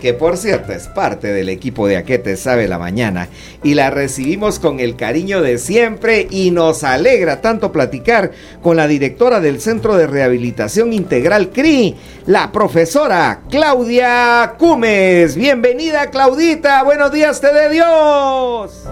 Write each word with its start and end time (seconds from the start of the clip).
Que 0.00 0.12
por 0.12 0.36
cierto 0.36 0.72
es 0.72 0.88
parte 0.88 1.32
del 1.32 1.48
equipo 1.48 1.86
de 1.86 1.96
Aquete 1.96 2.36
Sabe 2.36 2.68
la 2.68 2.78
Mañana, 2.78 3.28
y 3.62 3.74
la 3.74 3.90
recibimos 3.90 4.58
con 4.58 4.80
el 4.80 4.96
cariño 4.96 5.42
de 5.42 5.58
siempre 5.58 6.26
y 6.30 6.50
nos 6.50 6.84
alegra 6.84 7.40
tanto 7.40 7.72
platicar 7.72 8.30
con 8.62 8.76
la 8.76 8.86
directora 8.86 9.40
del 9.40 9.60
Centro 9.60 9.96
de 9.96 10.06
Rehabilitación 10.06 10.92
Integral 10.92 11.50
CRI, 11.50 11.94
la 12.26 12.52
profesora 12.52 13.40
Claudia 13.50 14.54
Cumes. 14.58 15.36
Bienvenida 15.36 16.10
Claudita, 16.10 16.82
buenos 16.82 17.12
días 17.12 17.40
te 17.40 17.52
de 17.52 17.70
Dios. 17.70 18.88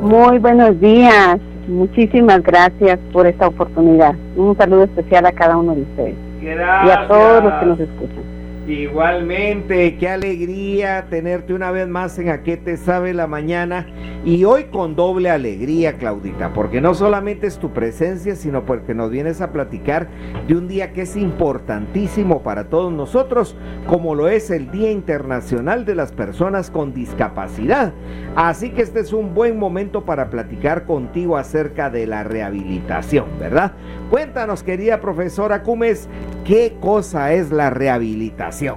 Muy 0.00 0.38
buenos 0.38 0.80
días, 0.80 1.38
muchísimas 1.66 2.42
gracias 2.42 2.98
por 3.12 3.26
esta 3.26 3.48
oportunidad. 3.48 4.14
Un 4.36 4.56
saludo 4.56 4.84
especial 4.84 5.26
a 5.26 5.32
cada 5.32 5.56
uno 5.56 5.74
de 5.74 5.82
ustedes 5.82 6.14
y 6.40 6.90
a 6.90 7.06
todos 7.08 7.44
los 7.44 7.52
que 7.54 7.66
nos 7.66 7.80
escuchan. 7.80 8.37
Igualmente, 8.68 9.96
qué 9.96 10.10
alegría 10.10 11.06
tenerte 11.08 11.54
una 11.54 11.70
vez 11.70 11.88
más 11.88 12.18
en 12.18 12.28
A 12.28 12.42
qué 12.42 12.58
te 12.58 12.76
sabe 12.76 13.14
la 13.14 13.26
mañana 13.26 13.86
y 14.26 14.44
hoy 14.44 14.64
con 14.64 14.94
doble 14.94 15.30
alegría, 15.30 15.96
Claudita, 15.96 16.52
porque 16.52 16.82
no 16.82 16.92
solamente 16.92 17.46
es 17.46 17.58
tu 17.58 17.72
presencia, 17.72 18.36
sino 18.36 18.66
porque 18.66 18.92
nos 18.92 19.10
vienes 19.10 19.40
a 19.40 19.52
platicar 19.52 20.08
de 20.46 20.54
un 20.54 20.68
día 20.68 20.92
que 20.92 21.02
es 21.02 21.16
importantísimo 21.16 22.42
para 22.42 22.68
todos 22.68 22.92
nosotros, 22.92 23.56
como 23.86 24.14
lo 24.14 24.28
es 24.28 24.50
el 24.50 24.70
Día 24.70 24.90
Internacional 24.90 25.86
de 25.86 25.94
las 25.94 26.12
Personas 26.12 26.70
con 26.70 26.92
Discapacidad. 26.92 27.94
Así 28.36 28.68
que 28.70 28.82
este 28.82 29.00
es 29.00 29.14
un 29.14 29.34
buen 29.34 29.58
momento 29.58 30.04
para 30.04 30.28
platicar 30.28 30.84
contigo 30.84 31.38
acerca 31.38 31.88
de 31.88 32.06
la 32.06 32.22
rehabilitación, 32.22 33.26
¿verdad? 33.40 33.72
Cuéntanos, 34.10 34.62
querida 34.62 35.00
profesora 35.00 35.62
Cumes, 35.62 36.06
¿qué 36.48 36.72
cosa 36.80 37.34
es 37.34 37.52
la 37.52 37.68
rehabilitación? 37.68 38.76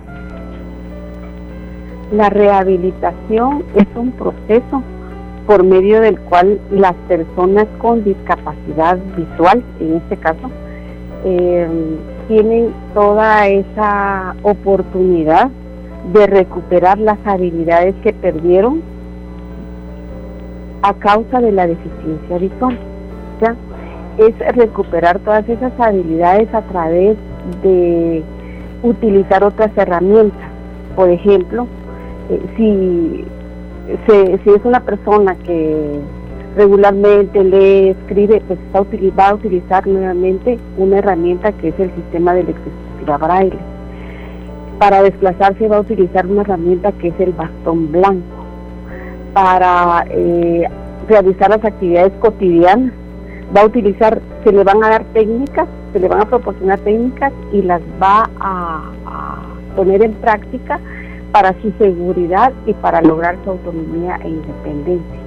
La 2.12 2.30
rehabilitación 2.30 3.64
es 3.76 3.88
un 3.96 4.12
proceso 4.12 4.84
por 5.48 5.64
medio 5.64 6.02
del 6.02 6.20
cual 6.20 6.60
las 6.70 6.94
personas 7.08 7.68
con 7.78 8.04
discapacidad 8.04 8.98
visual, 9.16 9.64
en 9.80 9.96
este 9.96 10.18
caso, 10.18 10.52
eh, 11.24 11.70
tienen 12.28 12.74
toda 12.94 13.48
esa 13.48 14.36
oportunidad 14.44 15.50
de 16.12 16.28
recuperar 16.28 17.00
las 17.00 17.20
habilidades 17.24 17.96
que 18.04 18.12
perdieron 18.12 18.82
a 20.82 20.94
causa 20.96 21.40
de 21.40 21.54
la 21.54 21.68
deficiencia 21.68 22.38
visual. 22.38 22.78
Es 24.18 24.56
recuperar 24.56 25.20
todas 25.20 25.48
esas 25.48 25.72
habilidades 25.80 26.54
a 26.54 26.62
través 26.64 27.16
de 27.62 28.24
utilizar 28.84 29.44
otras 29.44 29.72
herramientas. 29.78 30.50
Por 30.96 31.10
ejemplo, 31.10 31.68
eh, 32.30 32.42
si, 32.58 33.26
si 34.44 34.50
es 34.50 34.66
una 34.66 34.82
persona 34.82 35.36
que 35.36 36.00
regularmente 36.56 37.44
lee, 37.44 37.90
escribe, 37.90 38.42
pues 38.48 38.60
va 38.74 39.30
a 39.30 39.34
utilizar 39.34 39.88
nuevamente 39.88 40.58
una 40.78 40.98
herramienta 40.98 41.52
que 41.54 41.70
es 41.70 41.80
el 41.80 41.94
sistema 41.96 42.34
de 42.34 42.44
lectoescritura 42.44 43.18
braille. 43.18 43.58
Para 44.80 45.04
desplazarse 45.04 45.68
va 45.68 45.78
a 45.78 45.82
utilizar 45.82 46.26
una 46.26 46.42
herramienta 46.42 46.92
que 46.94 47.10
es 47.10 47.20
el 47.20 47.32
bastón 47.34 47.92
blanco. 47.92 48.46
Para 49.34 50.06
eh, 50.10 50.68
realizar 51.08 51.50
las 51.50 51.64
actividades 51.64 52.12
cotidianas 52.20 52.94
va 53.56 53.62
a 53.62 53.66
utilizar, 53.66 54.22
se 54.44 54.52
le 54.52 54.64
van 54.64 54.84
a 54.84 54.90
dar 54.90 55.04
técnicas 55.14 55.68
se 55.94 56.00
le 56.00 56.08
van 56.08 56.22
a 56.22 56.26
proporcionar 56.26 56.80
técnicas 56.80 57.34
y 57.52 57.62
las 57.62 57.82
va 58.02 58.30
a, 58.40 58.92
poner 59.76 60.04
en 60.04 60.14
práctica 60.16 60.82
para 61.32 61.54
su 61.62 61.72
seguridad 61.80 62.52
y 62.66 62.74
para 62.74 63.02
lograr 63.02 63.38
su 63.46 63.52
autonomía 63.52 64.20
e 64.22 64.30
independencia. 64.30 65.20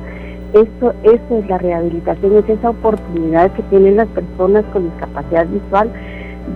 Eso, 0.52 0.92
eso 1.02 1.38
es 1.38 1.48
la 1.48 1.56
rehabilitación, 1.56 2.36
es 2.36 2.48
esa 2.50 2.70
oportunidad 2.70 3.50
que 3.52 3.62
tienen 3.64 3.96
las 3.96 4.08
personas 4.08 4.64
con 4.72 4.84
discapacidad 4.84 5.46
visual 5.46 5.90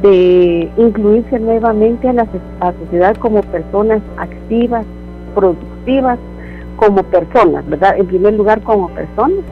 de 0.03 0.71
incluirse 0.77 1.39
nuevamente 1.39 2.11
a 2.11 2.13
la, 2.13 2.29
a 2.61 2.67
la 2.67 2.79
sociedad 2.79 3.17
como 3.17 3.41
personas 3.41 4.03
activas, 4.19 4.85
productivas, 5.35 6.19
como 6.77 7.03
personas, 7.05 7.67
¿verdad? 7.69 7.97
En 7.99 8.07
primer 8.07 8.35
lugar 8.35 8.61
como 8.63 8.89
personas 8.91 9.45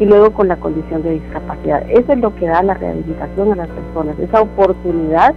y 0.00 0.06
luego 0.06 0.32
con 0.32 0.48
la 0.48 0.56
condición 0.56 1.02
de 1.02 1.12
discapacidad. 1.12 1.88
Eso 1.90 2.12
es 2.12 2.18
lo 2.18 2.34
que 2.34 2.46
da 2.46 2.62
la 2.62 2.74
rehabilitación 2.74 3.52
a 3.52 3.56
las 3.56 3.68
personas, 3.68 4.18
esa 4.18 4.40
oportunidad 4.40 5.34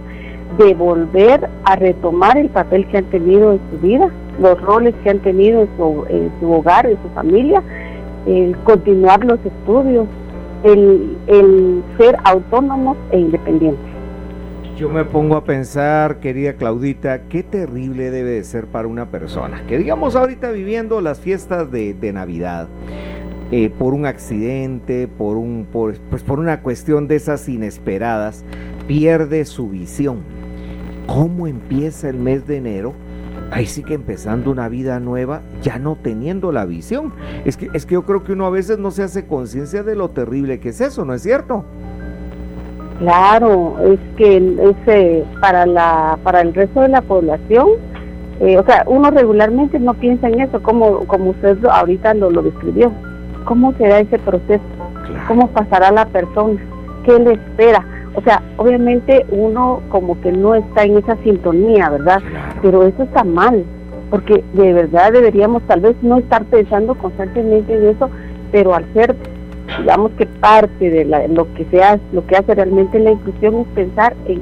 de 0.58 0.74
volver 0.74 1.48
a 1.64 1.76
retomar 1.76 2.38
el 2.38 2.48
papel 2.48 2.86
que 2.88 2.98
han 2.98 3.04
tenido 3.04 3.52
en 3.52 3.60
su 3.70 3.78
vida, 3.86 4.10
los 4.40 4.60
roles 4.62 4.94
que 5.02 5.10
han 5.10 5.18
tenido 5.20 5.62
en 5.62 5.68
su, 5.76 6.52
hogar, 6.52 6.86
en 6.86 6.96
su 7.02 7.08
familia, 7.14 7.62
el 8.26 8.56
continuar 8.64 9.24
los 9.24 9.38
estudios, 9.44 10.06
el, 10.62 11.16
el 11.26 11.82
ser 11.98 12.16
autónomos 12.24 12.96
e 13.10 13.18
independientes. 13.18 13.94
Yo 14.76 14.88
me 14.88 15.04
pongo 15.04 15.36
a 15.36 15.44
pensar, 15.44 16.18
querida 16.18 16.54
Claudita, 16.54 17.28
qué 17.28 17.44
terrible 17.44 18.10
debe 18.10 18.30
de 18.30 18.44
ser 18.44 18.66
para 18.66 18.88
una 18.88 19.06
persona 19.06 19.62
que 19.68 19.78
digamos 19.78 20.16
ahorita 20.16 20.50
viviendo 20.50 21.00
las 21.00 21.20
fiestas 21.20 21.70
de, 21.70 21.94
de 21.94 22.12
Navidad, 22.12 22.66
eh, 23.56 23.70
por 23.70 23.94
un 23.94 24.04
accidente, 24.04 25.06
por, 25.06 25.36
un, 25.36 25.64
por, 25.72 25.96
pues 26.10 26.24
por 26.24 26.40
una 26.40 26.60
cuestión 26.60 27.06
de 27.06 27.14
esas 27.14 27.48
inesperadas, 27.48 28.44
pierde 28.88 29.44
su 29.44 29.68
visión. 29.68 30.24
¿Cómo 31.06 31.46
empieza 31.46 32.08
el 32.08 32.16
mes 32.16 32.48
de 32.48 32.56
enero? 32.56 32.94
Ahí 33.52 33.66
sí 33.66 33.84
que 33.84 33.94
empezando 33.94 34.50
una 34.50 34.68
vida 34.68 34.98
nueva, 34.98 35.42
ya 35.62 35.78
no 35.78 35.96
teniendo 36.02 36.50
la 36.50 36.64
visión. 36.64 37.12
Es 37.44 37.56
que, 37.56 37.70
es 37.74 37.86
que 37.86 37.94
yo 37.94 38.02
creo 38.02 38.24
que 38.24 38.32
uno 38.32 38.44
a 38.46 38.50
veces 38.50 38.78
no 38.78 38.90
se 38.90 39.04
hace 39.04 39.24
conciencia 39.24 39.84
de 39.84 39.94
lo 39.94 40.10
terrible 40.10 40.58
que 40.58 40.70
es 40.70 40.80
eso, 40.80 41.04
¿no 41.04 41.14
es 41.14 41.22
cierto? 41.22 41.64
Claro, 42.98 43.76
es 43.84 44.00
que 44.16 45.24
para, 45.40 45.64
la, 45.64 46.18
para 46.24 46.40
el 46.40 46.52
resto 46.54 46.80
de 46.80 46.88
la 46.88 47.02
población, 47.02 47.68
eh, 48.40 48.58
o 48.58 48.64
sea, 48.64 48.82
uno 48.88 49.12
regularmente 49.12 49.78
no 49.78 49.94
piensa 49.94 50.26
en 50.26 50.40
eso, 50.40 50.60
como, 50.60 51.06
como 51.06 51.30
usted 51.30 51.64
ahorita 51.66 52.14
lo 52.14 52.42
describió 52.42 52.90
cómo 53.44 53.72
será 53.74 54.00
ese 54.00 54.18
proceso, 54.18 54.62
cómo 55.28 55.48
pasará 55.48 55.90
la 55.90 56.06
persona, 56.06 56.60
qué 57.04 57.18
le 57.18 57.32
espera. 57.34 57.84
O 58.14 58.22
sea, 58.22 58.42
obviamente 58.56 59.26
uno 59.30 59.80
como 59.88 60.20
que 60.20 60.30
no 60.30 60.54
está 60.54 60.84
en 60.84 60.98
esa 60.98 61.16
sintonía, 61.24 61.90
¿verdad? 61.90 62.22
Pero 62.62 62.84
eso 62.84 63.02
está 63.02 63.24
mal, 63.24 63.64
porque 64.10 64.44
de 64.52 64.72
verdad 64.72 65.12
deberíamos 65.12 65.62
tal 65.64 65.80
vez 65.80 65.96
no 66.02 66.18
estar 66.18 66.44
pensando 66.44 66.94
constantemente 66.94 67.74
en 67.74 67.88
eso, 67.88 68.10
pero 68.52 68.74
al 68.74 68.84
ser, 68.94 69.16
digamos 69.80 70.12
que 70.12 70.26
parte 70.26 70.90
de 70.90 71.04
lo 71.28 71.52
que 71.54 71.64
sea, 71.66 71.98
lo 72.12 72.24
que 72.26 72.36
hace 72.36 72.54
realmente 72.54 72.98
la 73.00 73.10
inclusión 73.10 73.60
es 73.60 73.66
pensar 73.74 74.14
en, 74.26 74.40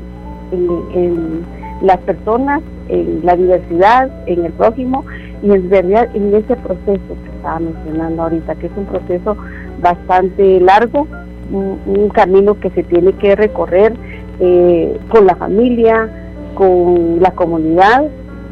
en 0.94 1.46
las 1.80 1.98
personas, 1.98 2.60
en 2.88 3.20
la 3.24 3.36
diversidad, 3.36 4.10
en 4.26 4.44
el 4.44 4.52
prójimo 4.52 5.04
y 5.42 5.50
en 5.50 5.70
realidad 5.70 6.08
en 6.14 6.34
ese 6.34 6.56
proceso 6.56 7.16
que 7.24 7.36
estaba 7.36 7.58
mencionando 7.58 8.22
ahorita, 8.22 8.54
que 8.56 8.66
es 8.66 8.72
un 8.76 8.86
proceso 8.86 9.36
bastante 9.80 10.60
largo, 10.60 11.06
un, 11.50 12.08
camino 12.10 12.58
que 12.58 12.70
se 12.70 12.82
tiene 12.84 13.12
que 13.14 13.34
recorrer 13.36 13.94
eh, 14.40 14.98
con 15.08 15.26
la 15.26 15.36
familia, 15.36 16.08
con 16.54 17.20
la 17.20 17.30
comunidad, 17.32 18.04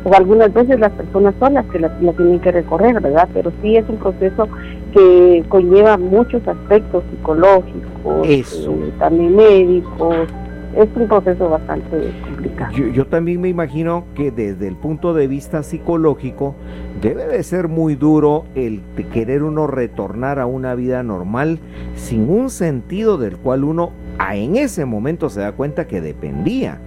o 0.04 0.14
algunas 0.14 0.52
veces 0.52 0.80
las 0.80 0.92
personas 0.92 1.34
son 1.38 1.54
las 1.54 1.66
que 1.66 1.78
la, 1.78 1.90
tienen 1.98 2.40
que 2.40 2.52
recorrer, 2.52 3.00
¿verdad? 3.00 3.28
Pero 3.34 3.52
sí 3.62 3.76
es 3.76 3.88
un 3.88 3.96
proceso 3.96 4.48
que 4.92 5.44
conlleva 5.48 5.96
muchos 5.98 6.46
aspectos 6.48 7.04
psicológicos, 7.10 8.26
eh, 8.26 8.44
también 8.98 9.36
médicos, 9.36 10.26
es 10.76 10.88
un 10.94 11.08
proceso 11.08 11.48
bastante 11.48 12.12
complicado. 12.22 12.72
Yo, 12.76 13.06
también 13.06 13.40
me 13.40 13.48
imagino 13.48 14.04
que 14.14 14.30
desde 14.30 14.68
el 14.68 14.76
punto 14.76 15.14
de 15.14 15.26
vista 15.26 15.62
psicológico 15.62 16.54
debe 17.00 17.26
de 17.26 17.42
ser 17.42 17.68
muy 17.68 17.94
duro 17.94 18.44
el 18.54 18.82
querer 19.12 19.42
uno 19.42 19.66
retornar 19.66 20.38
a 20.38 20.46
una 20.46 20.74
vida 20.74 21.02
normal 21.02 21.58
sin 21.94 22.28
un 22.30 22.50
sentido 22.50 23.18
del 23.18 23.36
cual 23.36 23.64
uno 23.64 23.90
en 24.32 24.56
ese 24.56 24.84
momento 24.84 25.28
se 25.30 25.40
da 25.40 25.52
cuenta 25.52 25.86
que 25.86 26.00
dependía. 26.00 26.78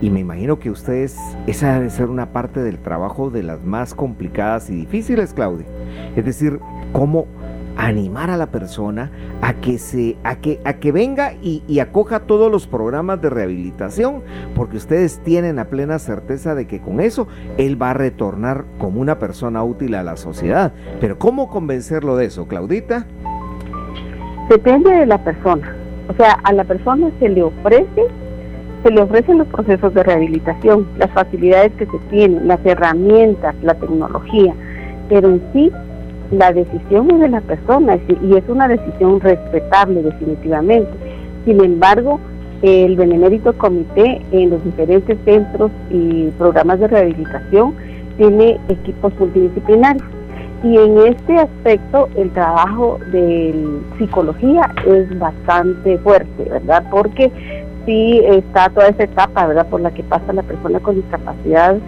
Y 0.00 0.08
me 0.08 0.20
imagino 0.20 0.58
que 0.58 0.70
ustedes, 0.70 1.16
esa 1.46 1.74
debe 1.74 1.90
ser 1.90 2.08
una 2.08 2.32
parte 2.32 2.60
del 2.60 2.78
trabajo 2.78 3.30
de 3.30 3.42
las 3.42 3.62
más 3.62 3.94
complicadas 3.94 4.70
y 4.70 4.74
difíciles, 4.74 5.34
Claudia. 5.34 5.66
Es 6.16 6.24
decir, 6.24 6.58
cómo 6.92 7.26
animar 7.76 8.30
a 8.30 8.36
la 8.36 8.46
persona 8.46 9.10
a 9.42 9.54
que 9.54 9.78
se 9.78 10.16
a 10.24 10.36
que 10.36 10.60
a 10.64 10.74
que 10.74 10.92
venga 10.92 11.34
y, 11.42 11.78
acoja 11.80 12.20
todos 12.20 12.52
los 12.52 12.66
programas 12.66 13.22
de 13.22 13.30
rehabilitación 13.30 14.22
porque 14.54 14.76
ustedes 14.76 15.20
tienen 15.20 15.56
la 15.56 15.66
plena 15.66 15.98
certeza 15.98 16.54
de 16.54 16.66
que 16.66 16.80
con 16.80 17.00
eso 17.00 17.26
él 17.56 17.80
va 17.80 17.90
a 17.90 17.94
retornar 17.94 18.64
como 18.78 19.00
una 19.00 19.18
persona 19.18 19.64
útil 19.64 19.94
a 19.94 20.02
la 20.02 20.16
sociedad. 20.16 20.72
Pero 21.00 21.18
cómo 21.18 21.48
convencerlo 21.48 22.16
de 22.16 22.26
eso 22.26 22.46
Claudita 22.46 23.06
depende 24.48 24.90
de 24.90 25.06
la 25.06 25.22
persona. 25.24 25.74
O 26.08 26.14
sea 26.14 26.32
a 26.44 26.52
la 26.52 26.64
persona 26.64 27.10
se 27.18 27.28
le 27.28 27.42
ofrece 27.42 28.06
se 28.82 28.90
le 28.90 29.02
ofrecen 29.02 29.38
los 29.38 29.46
procesos 29.48 29.92
de 29.92 30.02
rehabilitación, 30.02 30.86
las 30.96 31.10
facilidades 31.10 31.72
que 31.72 31.84
se 31.84 31.98
tienen, 32.10 32.48
las 32.48 32.64
herramientas, 32.64 33.54
la 33.62 33.74
tecnología, 33.74 34.54
pero 35.08 35.28
en 35.28 35.42
sí 35.52 35.70
la 36.30 36.52
decisión 36.52 37.10
es 37.10 37.20
de 37.20 37.28
la 37.28 37.40
persona 37.40 37.98
y 38.22 38.36
es 38.36 38.44
una 38.48 38.68
decisión 38.68 39.20
respetable 39.20 40.02
definitivamente. 40.02 40.90
Sin 41.44 41.62
embargo, 41.64 42.20
el 42.62 42.96
Benemérito 42.96 43.52
Comité 43.54 44.20
en 44.32 44.50
los 44.50 44.62
diferentes 44.64 45.18
centros 45.24 45.70
y 45.90 46.28
programas 46.38 46.78
de 46.80 46.88
rehabilitación 46.88 47.74
tiene 48.18 48.60
equipos 48.68 49.12
multidisciplinarios. 49.18 50.06
Y 50.62 50.76
en 50.76 50.98
este 50.98 51.36
aspecto 51.36 52.08
el 52.16 52.30
trabajo 52.32 52.98
de 53.12 53.80
psicología 53.98 54.70
es 54.86 55.18
bastante 55.18 55.96
fuerte, 55.98 56.44
¿verdad? 56.50 56.84
Porque 56.90 57.32
sí 57.86 58.20
está 58.26 58.68
toda 58.68 58.88
esa 58.88 59.04
etapa, 59.04 59.46
¿verdad? 59.46 59.66
Por 59.68 59.80
la 59.80 59.90
que 59.90 60.02
pasa 60.02 60.34
la 60.34 60.42
persona 60.42 60.78
con 60.80 60.96
discapacidad, 60.96 61.78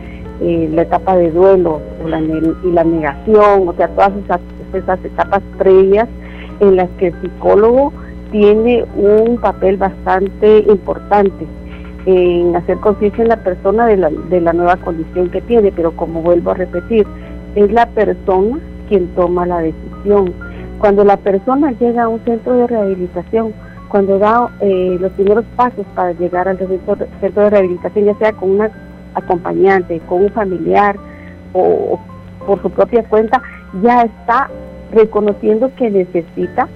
eh, 0.42 0.68
la 0.72 0.82
etapa 0.82 1.16
de 1.16 1.30
duelo 1.30 1.80
y 2.64 2.70
la 2.72 2.84
negación, 2.84 3.68
o 3.68 3.72
sea, 3.74 3.88
todas 3.88 4.12
esas, 4.24 4.40
esas 4.74 5.04
etapas 5.04 5.40
previas 5.56 6.08
en 6.60 6.76
las 6.76 6.88
que 6.98 7.08
el 7.08 7.14
psicólogo 7.22 7.92
tiene 8.32 8.84
un 8.96 9.38
papel 9.38 9.76
bastante 9.76 10.64
importante 10.68 11.46
en 12.06 12.56
hacer 12.56 12.78
conciencia 12.78 13.22
en 13.22 13.28
la 13.28 13.36
persona 13.36 13.86
de 13.86 13.96
la, 13.96 14.10
de 14.10 14.40
la 14.40 14.52
nueva 14.52 14.76
condición 14.78 15.30
que 15.30 15.40
tiene, 15.42 15.70
pero 15.70 15.92
como 15.92 16.22
vuelvo 16.22 16.50
a 16.50 16.54
repetir, 16.54 17.06
es 17.54 17.70
la 17.70 17.86
persona 17.86 18.58
quien 18.88 19.06
toma 19.14 19.46
la 19.46 19.60
decisión. 19.60 20.32
Cuando 20.80 21.04
la 21.04 21.18
persona 21.18 21.70
llega 21.72 22.04
a 22.04 22.08
un 22.08 22.18
centro 22.24 22.54
de 22.54 22.66
rehabilitación, 22.66 23.52
cuando 23.88 24.18
da 24.18 24.50
eh, 24.60 24.96
los 24.98 25.12
primeros 25.12 25.44
pasos 25.54 25.86
para 25.94 26.12
llegar 26.12 26.48
al 26.48 26.58
centro, 26.58 26.96
centro 27.20 27.42
de 27.44 27.50
rehabilitación, 27.50 28.06
ya 28.06 28.14
sea 28.16 28.32
con 28.32 28.50
una 28.50 28.70
acompañante, 29.14 30.00
con 30.08 30.24
un 30.24 30.30
familiar 30.30 30.96
o 31.52 32.00
por 32.46 32.60
su 32.62 32.70
propia 32.70 33.04
cuenta, 33.04 33.42
ya 33.82 34.02
está 34.02 34.50
reconociendo 34.92 35.70
que 35.76 35.90
necesita 35.90 36.68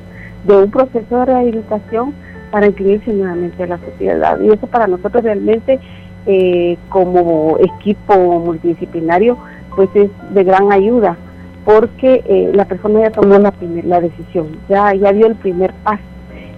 de 0.44 0.56
un 0.56 0.70
proceso 0.70 1.18
de 1.18 1.24
rehabilitación 1.24 2.14
para 2.50 2.66
incluirse 2.66 3.12
nuevamente 3.12 3.62
a 3.62 3.66
la 3.66 3.78
sociedad. 3.78 4.40
Y 4.40 4.48
eso 4.48 4.66
para 4.66 4.86
nosotros 4.86 5.24
realmente 5.24 5.80
eh, 6.26 6.76
como 6.88 7.56
equipo 7.58 8.40
multidisciplinario 8.40 9.36
pues 9.74 9.88
es 9.94 10.10
de 10.30 10.44
gran 10.44 10.72
ayuda 10.72 11.16
porque 11.64 12.22
eh, 12.26 12.50
la 12.54 12.64
persona 12.64 13.00
ya 13.00 13.10
tomó 13.10 13.38
la, 13.38 13.50
primer, 13.50 13.84
la 13.84 14.00
decisión, 14.00 14.56
ya, 14.68 14.94
ya 14.94 15.12
dio 15.12 15.26
el 15.26 15.34
primer 15.34 15.72
paso. 15.84 16.02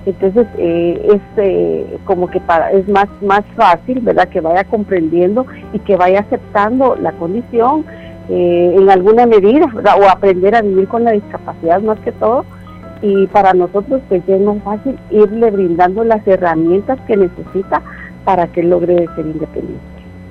Entonces 0.09 0.47
eh, 0.57 1.19
es 1.37 1.99
como 2.05 2.29
que 2.31 2.41
para, 2.41 2.73
es 2.73 2.89
más, 2.89 3.09
más 3.21 3.43
fácil, 3.57 4.01
¿verdad? 4.01 4.29
Que 4.29 4.41
vaya 4.41 4.65
comprendiendo 4.65 5.45
y 5.75 5.79
que 5.81 5.97
vaya 5.97 6.21
aceptando 6.21 6.97
la 6.97 7.13
condición 7.13 7.85
en 8.31 8.91
alguna 8.91 9.25
medida, 9.25 9.67
o 9.99 10.09
aprender 10.09 10.55
a 10.55 10.61
vivir 10.61 10.87
con 10.87 11.03
la 11.03 11.13
discapacidad 11.13 11.81
más 11.81 11.99
que 12.01 12.13
todo, 12.13 12.45
y 13.01 13.27
para 13.29 13.55
nosotros 13.55 14.03
pues 14.09 14.23
es 14.27 14.41
más 14.41 14.63
fácil 14.63 14.99
irle 15.11 15.51
brindando 15.51 16.05
las 16.05 16.27
herramientas 16.27 16.99
que 17.07 17.17
necesita 17.17 17.83
para 18.25 18.47
que 18.49 18.63
logre 18.63 19.07
ser 19.15 19.27
independiente. 19.27 19.81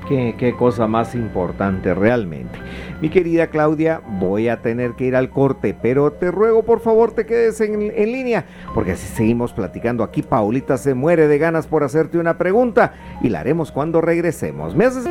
Qué, 0.08 0.36
qué, 0.38 0.54
cosa 0.54 0.88
más 0.88 1.16
importante 1.16 1.94
realmente. 1.94 2.58
Mi 3.00 3.10
querida 3.10 3.48
Claudia, 3.48 4.02
voy 4.20 4.48
a 4.50 4.64
tener 4.64 4.94
que 4.94 5.06
ir 5.06 5.16
al 5.16 5.30
corte, 5.30 5.76
pero 5.80 6.12
te 6.12 6.32
ruego 6.32 6.64
por 6.64 6.80
favor 6.80 7.12
te 7.12 7.28
quedes 7.28 7.62
en, 7.62 7.92
en 7.96 8.12
línea, 8.12 8.46
porque 8.74 8.96
si 8.96 9.06
seguimos 9.08 9.54
platicando 9.54 10.04
aquí, 10.04 10.24
Paulita 10.24 10.78
se 10.78 10.96
muere 10.96 11.28
de 11.28 11.38
ganas 11.38 11.68
por 11.68 11.84
hacerte 11.84 12.18
una 12.18 12.40
pregunta 12.40 12.96
y 13.22 13.30
la 13.30 13.42
haremos 13.42 13.72
cuando 13.72 14.02
regresemos. 14.02 14.76
¿Me 14.76 14.86
haces... 14.86 15.08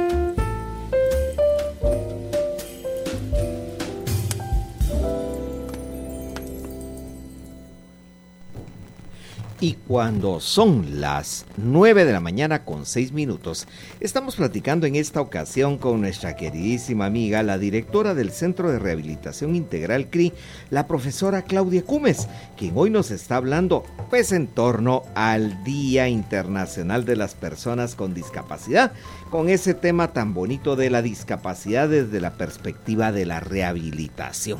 Y 9.67 9.73
cuando 9.89 10.39
son 10.39 11.01
las 11.01 11.45
9 11.57 12.05
de 12.05 12.13
la 12.13 12.21
mañana 12.21 12.65
con 12.65 12.87
6 12.87 13.11
minutos, 13.11 13.67
estamos 13.99 14.37
platicando 14.37 14.87
en 14.87 14.95
esta 14.95 15.21
ocasión 15.21 15.77
con 15.77 16.01
nuestra 16.01 16.37
queridísima 16.37 17.07
amiga, 17.07 17.43
la 17.43 17.59
directora 17.59 18.15
del 18.15 18.31
Centro 18.31 18.71
de 18.71 18.79
Rehabilitación 18.79 19.57
Integral 19.57 20.09
CRI, 20.09 20.33
la 20.71 20.87
profesora 20.87 21.43
Claudia 21.43 21.83
Cumes, 21.83 22.29
quien 22.57 22.75
hoy 22.77 22.91
nos 22.91 23.11
está 23.11 23.39
hablando 23.39 23.83
pues 24.09 24.31
en 24.31 24.47
torno 24.47 25.03
al 25.17 25.65
Día 25.65 26.07
Internacional 26.07 27.05
de 27.05 27.17
las 27.17 27.35
Personas 27.35 27.97
con 27.97 28.15
Discapacidad, 28.15 28.93
con 29.31 29.49
ese 29.49 29.75
tema 29.75 30.13
tan 30.13 30.35
bonito 30.35 30.77
de 30.77 30.91
la 30.91 31.03
discapacidad 31.03 31.89
desde 31.89 32.21
la 32.21 32.35
perspectiva 32.35 33.13
de 33.13 33.27
la 33.27 33.41
rehabilitación 33.41 34.59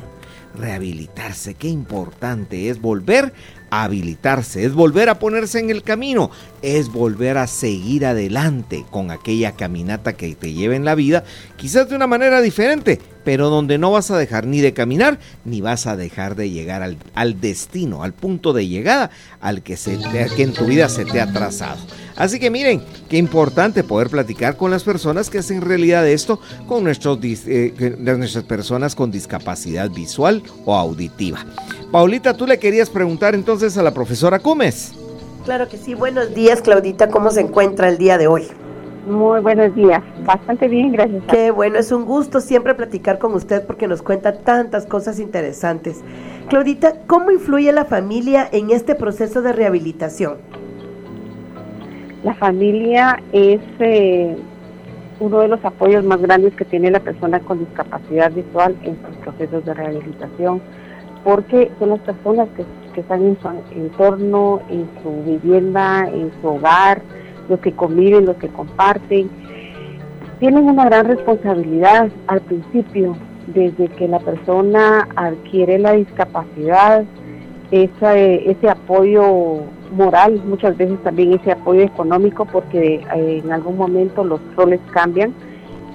rehabilitarse. 0.57 1.53
Qué 1.53 1.67
importante 1.67 2.69
es 2.69 2.81
volver 2.81 3.33
a 3.69 3.83
habilitarse, 3.83 4.65
es 4.65 4.73
volver 4.73 5.09
a 5.09 5.19
ponerse 5.19 5.59
en 5.59 5.69
el 5.69 5.83
camino, 5.83 6.31
es 6.61 6.89
volver 6.89 7.37
a 7.37 7.47
seguir 7.47 8.05
adelante 8.05 8.85
con 8.89 9.11
aquella 9.11 9.53
caminata 9.53 10.13
que 10.13 10.35
te 10.35 10.53
lleva 10.53 10.75
en 10.75 10.85
la 10.85 10.95
vida, 10.95 11.23
quizás 11.57 11.89
de 11.89 11.95
una 11.95 12.07
manera 12.07 12.41
diferente, 12.41 12.99
pero 13.27 13.49
donde 13.49 13.77
no 13.77 13.91
vas 13.91 14.09
a 14.09 14.17
dejar 14.17 14.47
ni 14.47 14.61
de 14.61 14.71
caminar, 14.71 15.19
ni 15.43 15.59
vas 15.59 15.85
a 15.85 15.97
dejar 15.97 16.37
de 16.37 16.49
llegar 16.49 16.81
al, 16.81 17.41
destino, 17.41 18.03
al 18.03 18.13
punto 18.13 18.53
de 18.53 18.69
llegada 18.69 19.11
al 19.41 19.63
que, 19.63 19.75
se 19.75 19.99
que 20.33 20.43
en 20.43 20.53
tu 20.53 20.63
vida 20.63 20.87
se 20.87 21.03
te 21.03 21.19
ha 21.19 21.33
trazado. 21.33 21.75
Así 22.15 22.39
que 22.39 22.49
miren, 22.49 22.81
qué 23.09 23.17
importante 23.17 23.83
poder 23.83 24.09
platicar 24.09 24.55
con 24.55 24.71
las 24.71 24.85
personas 24.85 25.29
que 25.29 25.39
hacen 25.39 25.59
realidad 25.59 26.07
esto, 26.07 26.39
con 26.69 26.87
eh, 26.87 27.95
nuestras 27.99 28.45
personas 28.45 28.95
con 28.95 29.11
discapacidad 29.11 29.89
visual 29.89 30.41
o 30.63 30.73
auditiva. 30.73 31.45
Paulita, 31.91 32.33
tú 32.33 32.47
le 32.47 32.59
querías 32.59 32.89
preguntar 32.89 33.35
entonces 33.35 33.77
a 33.77 33.83
la 33.83 33.93
profesora 33.93 34.37
Gómez. 34.37 34.93
Claro 35.43 35.67
que 35.67 35.75
sí. 35.75 35.95
Buenos 35.95 36.33
días, 36.33 36.61
Claudita. 36.61 37.09
¿Cómo 37.09 37.29
se 37.31 37.41
encuentra 37.41 37.89
el 37.89 37.97
día 37.97 38.17
de 38.17 38.27
hoy? 38.27 38.47
Muy 39.07 39.39
buenos 39.39 39.73
días. 39.73 40.03
Bastante 40.25 40.67
bien, 40.67 40.91
gracias. 40.91 41.23
Qué 41.29 41.49
bueno, 41.49 41.79
es 41.79 41.93
un 41.93 42.03
gusto 42.03 42.41
siempre 42.41 42.75
platicar 42.75 43.19
con 43.19 43.33
usted 43.33 43.65
porque 43.65 43.87
nos 43.87 44.01
cuenta 44.01 44.39
tantas 44.39 44.85
cosas 44.85 45.21
interesantes. 45.21 46.03
Claudita, 46.49 46.93
¿cómo 47.07 47.31
influye 47.31 47.71
la 47.71 47.85
familia 47.85 48.49
en 48.51 48.69
este 48.69 48.95
proceso 48.95 49.41
de 49.41 49.53
rehabilitación? 49.53 50.35
La 52.25 52.33
familia 52.33 53.23
es 53.31 53.61
eh, 53.79 54.35
uno 55.21 55.39
de 55.39 55.47
los 55.47 55.63
apoyos 55.63 56.03
más 56.03 56.21
grandes 56.21 56.53
que 56.55 56.65
tiene 56.65 56.91
la 56.91 56.99
persona 56.99 57.39
con 57.39 57.59
discapacidad 57.59 58.29
visual 58.33 58.75
en 58.83 58.97
sus 59.05 59.15
procesos 59.23 59.63
de 59.63 59.73
rehabilitación 59.73 60.61
porque 61.23 61.71
son 61.79 61.89
las 61.89 61.99
personas 62.01 62.49
que, 62.57 62.65
están 62.99 63.21
en 63.21 63.37
su 63.39 63.47
entorno, 63.75 64.59
en 64.71 64.89
su 65.03 65.23
vivienda, 65.23 66.09
en 66.11 66.31
su 66.41 66.47
hogar, 66.47 66.99
los 67.49 67.59
que 67.59 67.71
conviven, 67.71 68.25
los 68.25 68.37
que 68.37 68.47
comparten. 68.47 69.29
Tienen 70.39 70.65
una 70.65 70.85
gran 70.85 71.05
responsabilidad 71.07 72.09
al 72.27 72.41
principio, 72.41 73.15
desde 73.47 73.87
que 73.87 74.07
la 74.07 74.19
persona 74.19 75.07
adquiere 75.15 75.79
la 75.79 75.93
discapacidad, 75.93 77.05
ese, 77.71 78.49
ese 78.49 78.69
apoyo 78.69 79.61
moral, 79.91 80.41
muchas 80.45 80.77
veces 80.77 81.01
también 81.03 81.33
ese 81.33 81.51
apoyo 81.51 81.81
económico, 81.81 82.45
porque 82.45 82.95
eh, 83.15 83.41
en 83.43 83.51
algún 83.51 83.77
momento 83.77 84.23
los 84.23 84.39
roles 84.55 84.79
cambian 84.91 85.33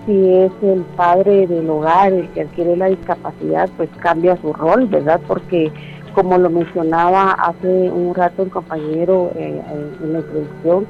si 0.06 0.34
es 0.34 0.52
el 0.62 0.80
padre 0.96 1.46
del 1.46 1.68
hogar 1.70 2.12
el 2.12 2.28
que 2.30 2.42
adquiere 2.42 2.76
la 2.76 2.86
discapacidad, 2.86 3.68
pues 3.76 3.88
cambia 4.00 4.36
su 4.38 4.52
rol, 4.52 4.86
¿verdad? 4.86 5.20
Porque 5.28 5.70
como 6.14 6.38
lo 6.38 6.50
mencionaba 6.50 7.32
hace 7.32 7.90
un 7.90 8.14
rato 8.14 8.42
el 8.42 8.50
compañero 8.50 9.30
eh, 9.36 9.62
en 10.02 10.12
la 10.12 10.18
introducción, 10.18 10.86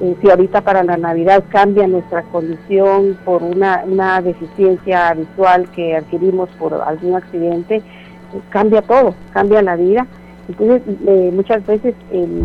eh, 0.00 0.16
si 0.20 0.30
ahorita 0.30 0.62
para 0.62 0.82
la 0.82 0.96
Navidad 0.96 1.44
cambia 1.48 1.86
nuestra 1.86 2.22
condición 2.24 3.18
por 3.24 3.42
una, 3.42 3.84
una 3.86 4.20
deficiencia 4.20 5.14
visual 5.14 5.68
que 5.70 5.96
adquirimos 5.96 6.48
por 6.58 6.74
algún 6.74 7.16
accidente, 7.16 7.82
pues 8.30 8.42
cambia 8.50 8.82
todo, 8.82 9.14
cambia 9.32 9.62
la 9.62 9.76
vida. 9.76 10.06
Entonces, 10.48 10.82
eh, 11.06 11.30
muchas 11.32 11.64
veces 11.66 11.94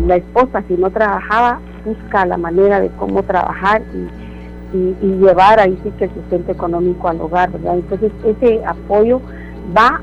la 0.06 0.16
esposa, 0.16 0.62
si 0.68 0.74
no 0.74 0.90
trabajaba, 0.90 1.60
busca 1.84 2.24
la 2.24 2.36
manera 2.36 2.80
de 2.80 2.88
cómo 2.90 3.22
trabajar 3.22 3.82
y 3.92 4.26
y, 4.72 5.06
llevar 5.18 5.60
ahí 5.60 5.78
sí 5.82 5.90
que 5.98 6.04
el 6.04 6.14
sustento 6.14 6.52
económico 6.52 7.08
al 7.08 7.20
hogar, 7.20 7.50
¿verdad? 7.50 7.76
Entonces 7.76 8.12
ese 8.24 8.64
apoyo 8.64 9.20
va 9.76 10.00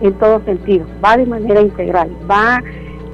en 0.00 0.12
todo 0.14 0.42
sentido, 0.44 0.86
va 1.04 1.16
de 1.16 1.26
manera 1.26 1.60
integral, 1.60 2.10
va 2.30 2.62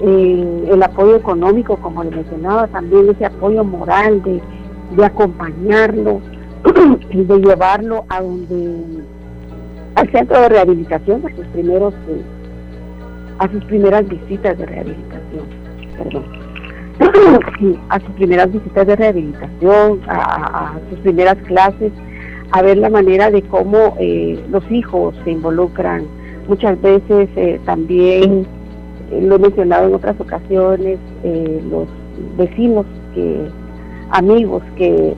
en 0.00 0.64
el 0.70 0.82
apoyo 0.82 1.16
económico, 1.16 1.76
como 1.76 2.04
le 2.04 2.10
mencionaba, 2.10 2.66
también 2.68 3.08
ese 3.10 3.26
apoyo 3.26 3.64
moral 3.64 4.22
de, 4.22 4.40
de 4.96 5.04
acompañarlo, 5.04 6.20
de 7.12 7.38
llevarlo 7.38 8.04
a 8.08 8.20
donde 8.20 9.02
al 9.94 10.10
centro 10.12 10.40
de 10.40 10.48
rehabilitación, 10.50 11.22
a 11.26 11.34
sus 11.34 11.46
primeros, 11.48 11.94
eh, 12.08 12.22
a 13.38 13.48
sus 13.50 13.64
primeras 13.64 14.08
visitas 14.08 14.56
de 14.56 14.66
rehabilitación, 14.66 15.44
perdón. 15.96 16.48
a 17.88 18.00
sus 18.00 18.10
primeras 18.10 18.52
visitas 18.52 18.86
de 18.86 18.96
rehabilitación, 18.96 20.00
a, 20.08 20.74
sus 20.90 20.98
primeras 21.00 21.36
clases, 21.46 21.92
a 22.50 22.62
ver 22.62 22.78
la 22.78 22.90
manera 22.90 23.30
de 23.30 23.42
cómo 23.42 23.96
eh, 23.98 24.42
los 24.50 24.68
hijos 24.70 25.14
se 25.24 25.32
involucran. 25.32 26.04
Muchas 26.48 26.80
veces 26.80 27.28
eh, 27.36 27.60
también, 27.64 28.46
eh, 28.46 28.46
lo 29.10 29.36
he 29.36 29.38
mencionado 29.38 29.88
en 29.88 29.94
otras 29.94 30.20
ocasiones, 30.20 30.98
los 31.70 31.88
vecinos, 32.36 32.86
que 33.14 33.48
amigos 34.10 34.62
que 34.76 35.14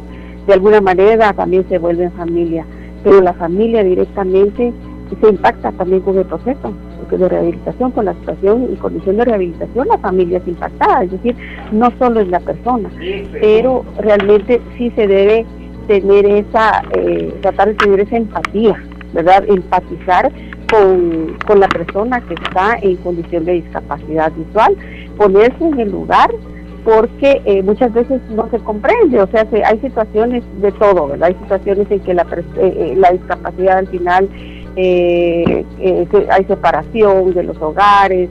de 0.47 0.53
alguna 0.53 0.81
manera 0.81 1.33
también 1.33 1.65
se 1.69 1.79
vuelven 1.79 2.13
familia, 2.13 2.65
pero 3.05 3.21
la 3.21 3.33
familia 3.35 3.83
directamente 3.85 4.73
se 5.21 5.29
impacta 5.29 5.73
también 5.73 6.03
con 6.03 6.19
el 6.19 6.25
proceso 6.25 6.73
de 7.11 7.29
rehabilitación, 7.29 7.91
con 7.91 8.05
la 8.05 8.15
situación 8.15 8.69
y 8.73 8.77
condición 8.77 9.17
de 9.17 9.25
rehabilitación, 9.25 9.89
la 9.89 9.99
familia 9.99 10.39
es 10.39 10.47
impactada, 10.47 11.03
es 11.05 11.11
decir, 11.11 11.35
no 11.73 11.91
solo 11.99 12.21
es 12.21 12.29
la 12.29 12.41
persona, 12.41 12.89
pero 13.33 13.85
realmente 13.99 14.61
sí 14.77 14.93
se 14.95 15.07
debe 15.07 15.47
tener 15.89 16.27
esa, 16.27 16.83
eh, 16.93 17.35
tratar 17.43 17.69
de 17.69 17.75
tener 17.75 18.01
esa 18.01 18.17
empatía, 18.17 18.81
¿verdad? 19.13 19.45
Empatizar 19.49 20.31
con, 20.71 21.37
con 21.47 21.61
la 21.61 21.69
persona 21.69 22.21
que 22.21 22.35
está 22.35 22.79
en 22.83 22.97
condición 22.97 23.45
de 23.45 23.55
discapacidad 23.55 24.33
visual, 24.33 24.77
ponerse 25.17 25.65
en 25.65 25.81
el 25.81 25.91
lugar 25.91 26.31
porque 26.85 27.43
eh, 27.45 27.63
muchas 27.63 27.93
veces 27.93 28.21
no 28.31 28.49
se 28.51 28.59
comprende, 28.59 29.21
o 29.21 29.27
sea, 29.27 29.47
hay 29.67 29.79
situaciones 29.81 30.43
de 30.63 30.73
todo, 30.73 31.09
¿verdad? 31.09 31.29
Hay 31.29 31.35
situaciones 31.43 31.91
en 31.91 32.01
que 32.01 32.15
la, 32.15 32.27
eh, 32.57 32.95
la 32.97 33.13
discapacidad 33.13 33.79
al 33.79 33.87
final 33.89 34.29
eh, 34.77 35.65
eh 35.79 36.07
hay 36.31 36.45
separación 36.45 37.35
de 37.35 37.43
los 37.43 37.61
hogares, 37.61 38.31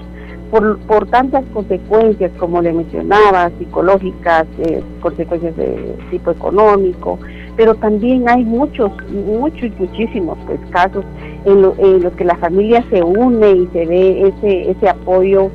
por, 0.50 0.79
por 0.79 1.08
tantas 1.08 1.46
consecuencias, 1.53 2.31
como 2.39 2.62
le 2.62 2.74
mencionaba, 2.74 3.51
psicológicas, 3.60 4.48
eh, 4.60 4.81
consecuencias 5.01 5.55
de 5.55 5.96
tipo 6.10 6.31
económico, 6.31 7.19
pero 7.55 7.75
también 7.75 8.27
hay 8.27 8.43
muchos, 8.43 8.91
muchos 9.12 9.69
muchísimos 9.77 10.38
pues, 10.48 10.60
casos 10.72 11.05
en, 11.46 11.72
en 11.79 12.03
los 12.03 12.13
que 12.13 12.25
la 12.25 12.36
familia 12.38 12.84
se 12.89 13.01
une 13.01 13.51
y 13.51 13.67
se 13.67 13.86
ve 13.86 14.27
ese, 14.27 14.72
ese 14.72 14.89
apoyo 14.89 15.51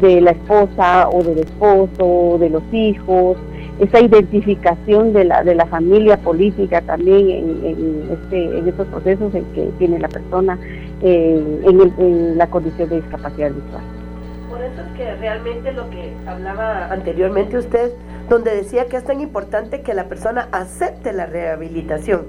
de 0.00 0.20
la 0.20 0.32
esposa 0.32 1.08
o 1.08 1.22
del 1.22 1.38
esposo, 1.38 2.36
de 2.38 2.50
los 2.50 2.62
hijos, 2.72 3.36
esa 3.78 4.00
identificación 4.00 5.12
de 5.12 5.24
la, 5.24 5.42
de 5.44 5.54
la 5.54 5.66
familia 5.66 6.16
política 6.16 6.80
también 6.82 7.30
en, 7.30 7.66
en, 7.66 8.08
este, 8.10 8.58
en 8.58 8.68
estos 8.68 8.86
procesos 8.88 9.34
en 9.34 9.44
que 9.52 9.70
tiene 9.78 9.98
la 9.98 10.08
persona 10.08 10.58
eh, 11.02 11.60
en, 11.98 12.38
la 12.38 12.46
condición 12.46 12.88
de 12.88 12.96
discapacidad 12.96 13.50
visual. 13.50 13.82
Por 14.48 14.62
eso 14.62 14.80
es 14.80 14.96
que 14.96 15.14
realmente 15.16 15.72
lo 15.72 15.90
que 15.90 16.12
hablaba 16.26 16.86
anteriormente 16.86 17.58
usted, 17.58 17.92
donde 18.30 18.54
decía 18.54 18.86
que 18.86 18.96
es 18.96 19.04
tan 19.04 19.20
importante 19.20 19.82
que 19.82 19.92
la 19.92 20.08
persona 20.08 20.48
acepte 20.52 21.12
la 21.12 21.26
rehabilitación, 21.26 22.22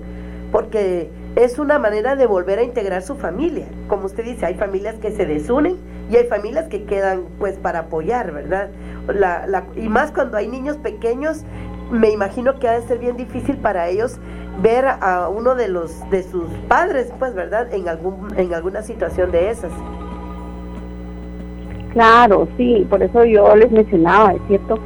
porque 0.58 1.12
es 1.36 1.60
una 1.60 1.78
manera 1.78 2.16
de 2.16 2.26
volver 2.26 2.58
a 2.58 2.64
integrar 2.64 3.04
su 3.04 3.14
familia. 3.14 3.68
Como 3.88 4.08
usted 4.08 4.24
dice, 4.24 4.48
hay 4.48 4.56
familias 4.56 4.96
que 4.96 5.12
se 5.12 5.28
desunen 5.28 5.78
y 6.10 6.16
hay 6.16 6.26
familias 6.26 6.68
que 6.68 6.86
quedan 6.86 7.26
pues 7.38 7.60
para 7.60 7.82
apoyar, 7.82 8.32
¿verdad? 8.32 8.72
La, 9.08 9.68
y 9.76 9.88
más 9.88 10.12
cuando 10.12 10.36
hay 10.36 10.48
niños 10.48 10.78
pequeños, 10.78 11.44
me 11.92 12.10
imagino 12.10 12.58
que 12.58 12.68
ha 12.68 12.72
de 12.72 12.88
ser 12.88 12.98
bien 12.98 13.18
difícil 13.18 13.58
para 13.58 13.88
ellos 13.88 14.18
ver 14.64 14.86
a 14.88 15.30
uno 15.30 15.54
de 15.54 15.68
los 15.68 16.10
de 16.10 16.24
sus 16.24 16.50
padres, 16.68 17.14
pues, 17.20 17.36
¿verdad? 17.36 17.72
En 17.72 17.88
algún 17.88 18.34
en 18.36 18.52
alguna 18.56 18.82
situación 18.82 19.30
de 19.30 19.52
esas. 19.52 19.72
Claro, 21.94 22.48
sí, 22.58 22.84
por 22.90 23.04
eso 23.04 23.24
yo 23.26 23.56
les 23.56 23.70
mencionaba, 23.70 24.34
es 24.34 24.42
cierto, 24.48 24.80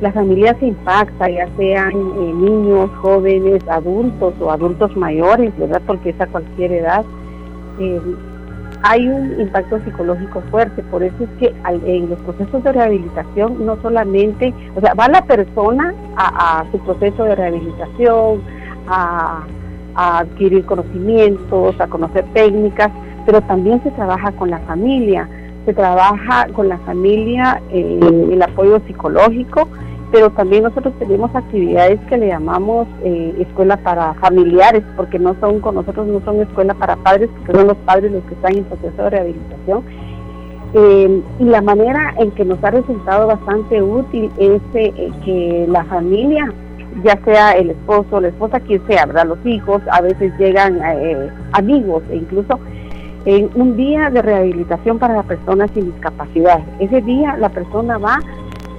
la 0.00 0.12
familia 0.12 0.56
se 0.60 0.66
impacta, 0.66 1.28
ya 1.28 1.48
sean 1.56 1.90
eh, 1.90 2.32
niños, 2.34 2.90
jóvenes, 3.02 3.62
adultos 3.68 4.34
o 4.40 4.50
adultos 4.50 4.96
mayores, 4.96 5.56
¿verdad? 5.58 5.82
Porque 5.86 6.10
es 6.10 6.20
a 6.20 6.26
cualquier 6.26 6.72
edad. 6.72 7.04
Eh, 7.80 8.00
hay 8.82 9.08
un 9.08 9.40
impacto 9.40 9.80
psicológico 9.84 10.40
fuerte, 10.50 10.82
por 10.84 11.02
eso 11.02 11.16
es 11.24 11.30
que 11.40 11.54
en 11.64 12.10
los 12.10 12.20
procesos 12.20 12.62
de 12.62 12.72
rehabilitación 12.72 13.66
no 13.66 13.80
solamente, 13.82 14.54
o 14.76 14.80
sea, 14.80 14.94
va 14.94 15.08
la 15.08 15.22
persona 15.22 15.94
a, 16.16 16.64
su 16.70 16.78
proceso 16.80 17.24
de 17.24 17.34
rehabilitación, 17.34 18.40
a, 18.86 19.42
adquirir 19.94 20.64
conocimientos, 20.64 21.80
a 21.80 21.88
conocer 21.88 22.24
técnicas, 22.32 22.90
pero 23.26 23.40
también 23.42 23.82
se 23.82 23.90
trabaja 23.90 24.30
con 24.32 24.48
la 24.48 24.60
familia, 24.60 25.28
se 25.64 25.74
trabaja 25.74 26.46
con 26.54 26.68
la 26.68 26.78
familia 26.78 27.60
en 27.70 28.32
el 28.32 28.42
apoyo 28.42 28.80
psicológico, 28.86 29.68
pero 30.10 30.30
también 30.30 30.62
nosotros 30.62 30.94
tenemos 30.98 31.34
actividades 31.34 32.00
que 32.08 32.16
le 32.16 32.28
llamamos 32.28 32.86
eh, 33.04 33.34
escuela 33.40 33.76
para 33.76 34.14
familiares, 34.14 34.82
porque 34.96 35.18
no 35.18 35.36
son 35.40 35.60
con 35.60 35.74
nosotros 35.74 36.06
no 36.06 36.20
son 36.24 36.40
escuela 36.40 36.74
para 36.74 36.96
padres, 36.96 37.28
porque 37.36 37.58
son 37.58 37.68
los 37.68 37.76
padres 37.78 38.12
los 38.12 38.24
que 38.24 38.34
están 38.34 38.56
en 38.56 38.64
proceso 38.64 39.02
de 39.02 39.10
rehabilitación. 39.10 39.82
Eh, 40.74 41.22
y 41.38 41.44
la 41.44 41.62
manera 41.62 42.14
en 42.18 42.30
que 42.32 42.44
nos 42.44 42.62
ha 42.62 42.70
resultado 42.70 43.26
bastante 43.26 43.82
útil 43.82 44.30
es 44.38 44.62
eh, 44.74 45.10
que 45.24 45.66
la 45.68 45.84
familia, 45.84 46.52
ya 47.04 47.18
sea 47.24 47.52
el 47.52 47.70
esposo, 47.70 48.20
la 48.20 48.28
esposa, 48.28 48.60
quien 48.60 48.86
sea, 48.86 49.04
¿verdad? 49.06 49.26
Los 49.26 49.44
hijos, 49.44 49.82
a 49.90 50.00
veces 50.00 50.32
llegan 50.38 50.80
amigos 51.52 52.02
e 52.10 52.16
incluso 52.16 52.58
en 53.28 53.50
un 53.56 53.76
día 53.76 54.08
de 54.08 54.22
rehabilitación 54.22 54.98
para 54.98 55.14
la 55.14 55.22
persona 55.22 55.68
sin 55.74 55.92
discapacidad. 55.92 56.60
Ese 56.78 57.02
día 57.02 57.36
la 57.36 57.50
persona 57.50 57.98
va 57.98 58.20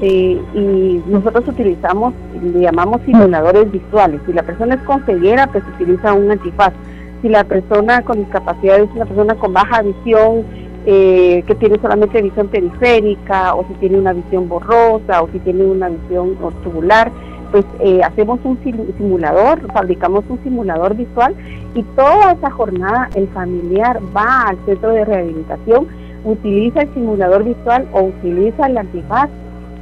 eh, 0.02 0.42
y 0.56 1.04
nosotros 1.06 1.48
utilizamos, 1.48 2.16
le 2.42 2.62
llamamos 2.62 3.00
simuladores 3.06 3.72
visuales. 3.72 4.20
Si 4.26 4.34
la 4.34 4.42
persona 4.42 4.74
es 4.74 4.82
con 4.82 5.06
ceguera, 5.06 5.46
pues 5.46 5.64
utiliza 5.76 6.14
un 6.14 6.32
antifaz. 6.32 6.74
Si 7.22 7.30
la 7.30 7.44
persona 7.44 8.02
con 8.02 8.18
discapacidad 8.18 8.80
es 8.80 8.90
una 8.96 9.06
persona 9.06 9.36
con 9.36 9.54
baja 9.54 9.84
visión, 9.84 10.44
eh, 10.88 11.44
que 11.46 11.54
tiene 11.54 11.78
solamente 11.80 12.20
visión 12.20 12.48
periférica, 12.48 13.54
o 13.54 13.64
si 13.68 13.76
tiene 13.76 14.00
una 14.00 14.14
visión 14.14 14.50
borrosa, 14.50 15.22
o 15.22 15.30
si 15.32 15.38
tiene 15.40 15.64
una 15.64 15.90
visión 15.90 16.36
tubular, 16.64 17.12
pues 17.52 17.66
eh, 17.80 18.02
hacemos 18.04 18.40
un 18.44 18.58
simulador, 18.98 19.72
fabricamos 19.72 20.24
un 20.30 20.42
simulador 20.44 20.96
visual 20.96 21.36
y 21.74 21.84
toda 21.96 22.34
esa 22.34 22.52
jornada 22.52 23.10
el 23.16 23.28
familiar 23.30 24.00
va 24.16 24.50
al 24.50 24.58
centro 24.66 24.92
de 24.92 25.06
rehabilitación, 25.06 25.88
utiliza 26.26 26.82
el 26.82 26.94
simulador 26.94 27.44
visual 27.44 27.88
o 27.94 28.04
utiliza 28.04 28.68
el 28.68 28.78
antifaz 28.78 29.30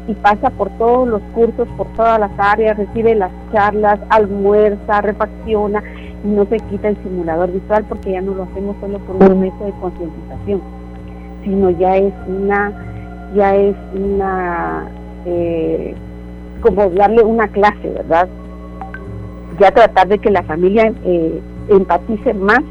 y 0.07 0.13
pasa 0.13 0.49
por 0.51 0.69
todos 0.77 1.07
los 1.07 1.21
cursos, 1.33 1.67
por 1.75 1.87
todas 1.95 2.19
las 2.19 2.31
áreas, 2.37 2.77
recibe 2.77 3.13
las 3.15 3.31
charlas, 3.51 3.99
almuerza, 4.09 5.01
refacciona 5.01 5.83
y 6.23 6.27
no 6.27 6.45
se 6.45 6.57
quita 6.57 6.89
el 6.89 6.97
simulador 7.03 7.51
visual 7.51 7.85
porque 7.89 8.11
ya 8.11 8.21
no 8.21 8.33
lo 8.33 8.43
hacemos 8.43 8.75
solo 8.79 8.99
por 8.99 9.17
un 9.17 9.27
momento 9.33 9.65
de 9.65 9.71
concientización, 9.81 10.61
sino 11.43 11.69
ya 11.71 11.97
es 11.97 12.13
una, 12.27 12.71
ya 13.35 13.55
es 13.55 13.75
una, 13.93 14.87
eh, 15.25 15.93
como 16.61 16.89
darle 16.89 17.23
una 17.23 17.47
clase, 17.47 17.89
¿verdad? 17.89 18.27
Ya 19.59 19.71
tratar 19.71 20.07
de 20.07 20.19
que 20.19 20.29
la 20.29 20.43
familia 20.43 20.93
eh, 21.03 21.41
empatice 21.69 22.33
más 22.33 22.61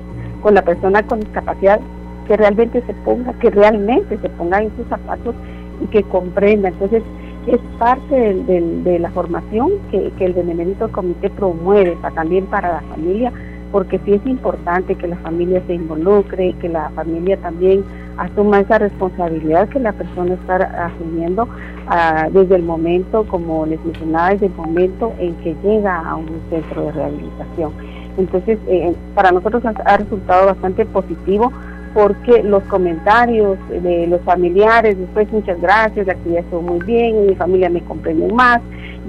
con 0.43 0.55
la 0.55 0.63
persona 0.63 1.03
con 1.03 1.21
discapacidad, 1.21 1.81
que 2.27 2.37
realmente 2.37 2.83
se 2.87 2.95
ponga, 3.05 3.33
que 3.35 3.51
realmente 3.51 4.19
se 4.19 4.29
ponga 4.31 4.63
en 4.63 4.71
sus 4.77 4.87
zapatos 4.89 5.35
y 5.81 5.87
que 5.87 6.03
comprenda. 6.05 6.69
Entonces, 6.69 7.03
es 7.47 7.61
parte 7.79 8.35
de 8.35 8.99
la 8.99 9.11
formación 9.11 9.71
que, 9.91 10.13
el 10.19 10.33
Benemérito 10.33 10.91
Comité 10.91 11.31
promueve 11.31 11.97
también 12.15 12.47
para 12.47 12.75
la 12.75 12.81
familia, 12.83 13.33
porque 13.71 14.01
sí 14.05 14.15
es 14.15 14.27
importante 14.27 14.97
que 14.97 15.07
la 15.07 15.17
familia 15.19 15.63
se 15.67 15.75
involucre, 15.75 16.55
que 16.61 16.69
la 16.69 16.91
familia 16.91 17.37
también 17.37 17.85
asuma 18.19 18.61
esa 18.61 18.79
responsabilidad 18.79 19.69
que 19.69 19.79
la 19.79 19.93
persona 19.93 20.35
está 20.35 20.57
asumiendo 20.87 21.49
ah, 21.89 22.29
desde 22.31 22.57
el 22.57 22.63
momento, 22.63 23.27
como 23.27 23.67
les 23.67 23.83
mencionaba, 23.85 24.31
desde 24.31 24.47
el 24.47 24.55
momento 24.55 25.13
en 25.19 25.35
que 25.37 25.55
llega 25.63 25.99
a 25.99 26.17
un 26.17 26.29
centro 26.51 26.87
de 26.87 26.93
rehabilitación. 26.93 27.73
Entonces, 28.19 28.59
eh, 28.67 28.95
para 29.15 29.31
nosotros 29.31 29.63
ha 29.65 29.97
resultado 29.97 30.47
bastante 30.47 30.87
positivo 30.87 31.53
porque 31.97 32.43
los 32.43 32.63
comentarios 32.65 33.59
de 33.71 34.07
los 34.07 34.21
familiares, 34.21 34.99
después 34.99 35.33
muchas 35.33 35.59
gracias, 35.61 36.07
la 36.07 36.13
actividad 36.13 36.45
estuvo 36.45 36.61
muy 36.61 36.81
bien, 36.85 37.27
mi 37.27 37.35
familia 37.35 37.71
me 37.71 37.83
comprende 37.83 38.31
más, 38.35 38.61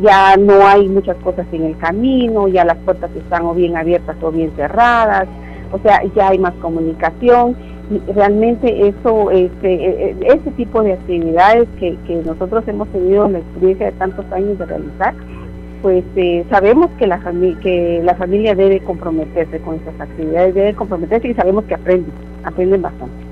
ya 0.02 0.38
no 0.38 0.66
hay 0.66 0.88
muchas 0.88 1.18
cosas 1.18 1.46
en 1.52 1.66
el 1.66 1.78
camino, 1.78 2.48
ya 2.48 2.64
las 2.64 2.78
puertas 2.78 3.12
están 3.14 3.46
o 3.46 3.54
bien 3.54 3.76
abiertas 3.76 4.16
o 4.22 4.32
bien 4.32 4.52
cerradas, 4.56 5.28
o 5.74 5.80
sea, 5.80 6.02
ya 6.16 6.30
hay 6.30 6.40
más 6.40 6.54
comunicación 6.62 7.58
realmente 8.14 8.88
eso, 8.88 9.32
este, 9.32 9.74
e, 9.74 10.12
e, 10.12 10.28
ese 10.28 10.52
tipo 10.52 10.84
de 10.84 10.94
actividades 10.94 11.68
que, 11.80 11.98
que 12.06 12.16
nosotros 12.26 12.68
hemos 12.68 12.88
tenido 12.90 13.28
la 13.30 13.40
experiencia 13.40 13.88
de 13.88 13.92
tantos 13.94 14.26
años 14.32 14.58
de 14.60 14.66
realizar, 14.66 15.14
pues 15.82 16.04
eh, 16.16 16.46
sabemos 16.50 16.90
que 16.98 17.08
la, 17.08 17.20
que 17.62 18.02
la 18.04 18.16
familia 18.16 18.56
debe 18.56 18.80
comprometerse 18.80 19.60
con 19.60 19.76
esas 19.76 20.00
actividades, 20.02 20.56
debe 20.56 20.74
comprometerse 20.74 21.30
y 21.30 21.34
sabemos 21.34 21.66
que 21.66 21.76
aprenden, 21.76 22.12
aprenden 22.44 22.82
bastante. 22.82 23.28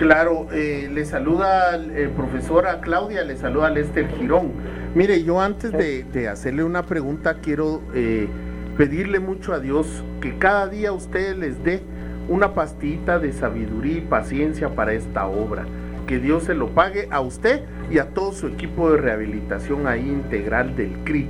Claro, 0.00 0.46
eh, 0.50 0.88
le 0.90 1.04
saluda 1.04 1.76
eh, 1.76 2.08
profesora 2.16 2.80
Claudia, 2.80 3.22
le 3.22 3.36
saluda 3.36 3.68
Lester 3.68 4.08
Girón. 4.16 4.52
Mire, 4.94 5.22
yo 5.22 5.42
antes 5.42 5.72
de, 5.72 6.26
hacerle 6.26 6.64
una 6.64 6.86
pregunta 6.86 7.34
quiero 7.42 7.82
eh, 7.94 8.26
pedirle 8.78 9.20
mucho 9.20 9.52
a 9.52 9.60
Dios 9.60 10.02
que 10.22 10.38
cada 10.38 10.68
día 10.68 10.92
usted 10.92 11.36
les 11.36 11.62
dé 11.62 11.82
una 12.30 12.54
pastita 12.54 13.18
de 13.18 13.32
sabiduría 13.32 13.98
y 13.98 14.00
paciencia 14.02 14.70
para 14.70 14.94
esta 14.94 15.26
obra. 15.26 15.66
Que 16.06 16.18
Dios 16.20 16.44
se 16.44 16.54
lo 16.54 16.68
pague 16.68 17.08
a 17.10 17.20
usted 17.20 17.64
y 17.90 17.98
a 17.98 18.10
todo 18.10 18.32
su 18.32 18.46
equipo 18.46 18.90
de 18.90 18.98
rehabilitación 18.98 19.86
ahí 19.88 20.08
integral 20.08 20.76
del 20.76 20.92
CRI. 21.04 21.26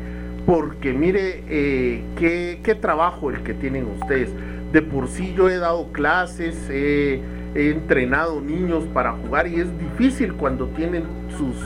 Porque 0.47 0.92
mire, 0.92 1.42
eh, 1.49 2.04
qué, 2.16 2.61
qué 2.62 2.75
trabajo 2.75 3.30
el 3.30 3.42
que 3.42 3.54
tienen 3.54 3.87
ustedes. 3.87 4.30
De 4.73 4.83
por 4.83 5.09
sí 5.09 5.35
yo 5.35 5.49
he 5.49 5.57
dado 5.57 5.90
clases, 5.90 6.69
he 6.71 7.23
entrenado 7.54 8.40
niños 8.40 8.85
para 8.92 9.12
jugar 9.12 9.49
y 9.49 9.61
es 9.61 9.78
difícil 9.78 10.35
cuando 10.35 10.69
tienen 10.69 11.04
sus, 11.37 11.57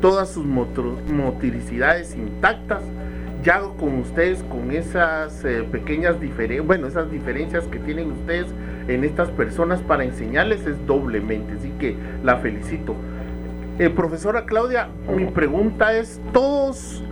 todas 0.00 0.30
sus 0.30 0.46
motricidades 0.46 2.16
intactas. 2.16 2.82
Ya 3.48 3.62
con 3.62 4.00
ustedes, 4.00 4.42
con 4.42 4.70
esas 4.72 5.42
eh, 5.42 5.66
pequeñas 5.72 6.20
diferencias, 6.20 6.66
bueno, 6.66 6.86
esas 6.86 7.10
diferencias 7.10 7.66
que 7.68 7.78
tienen 7.78 8.12
ustedes 8.12 8.46
en 8.88 9.04
estas 9.04 9.30
personas 9.30 9.80
para 9.80 10.04
enseñarles 10.04 10.66
es 10.66 10.86
doblemente, 10.86 11.54
así 11.54 11.70
que 11.78 11.96
la 12.22 12.36
felicito. 12.40 12.94
Eh, 13.78 13.88
profesora 13.88 14.44
Claudia, 14.44 14.90
mi 15.16 15.24
pregunta 15.30 15.96
es, 15.96 16.20
todos, 16.34 17.02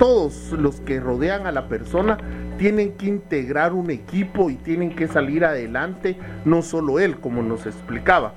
todos 0.00 0.50
los 0.50 0.80
que 0.80 0.98
rodean 0.98 1.46
a 1.46 1.52
la 1.52 1.68
persona 1.68 2.18
tienen 2.58 2.94
que 2.94 3.06
integrar 3.06 3.72
un 3.72 3.92
equipo 3.92 4.50
y 4.50 4.56
tienen 4.56 4.96
que 4.96 5.06
salir 5.06 5.44
adelante, 5.44 6.16
no 6.44 6.62
solo 6.62 6.98
él, 6.98 7.20
como 7.20 7.40
nos 7.44 7.66
explicaba. 7.66 8.32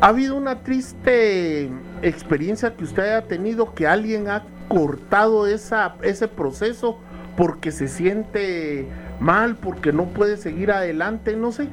¿Ha 0.00 0.08
habido 0.08 0.34
una 0.34 0.64
triste 0.64 1.70
experiencia 2.02 2.74
que 2.74 2.82
usted 2.82 3.04
haya 3.04 3.28
tenido 3.28 3.72
que 3.72 3.86
alguien 3.86 4.26
ha 4.26 4.42
cortado 4.68 5.46
esa, 5.46 5.96
ese 6.02 6.28
proceso 6.28 6.98
porque 7.36 7.70
se 7.70 7.88
siente 7.88 8.86
mal, 9.20 9.56
porque 9.56 9.92
no 9.92 10.06
puede 10.06 10.36
seguir 10.36 10.70
adelante? 10.70 11.36
No 11.36 11.52
sé 11.52 11.68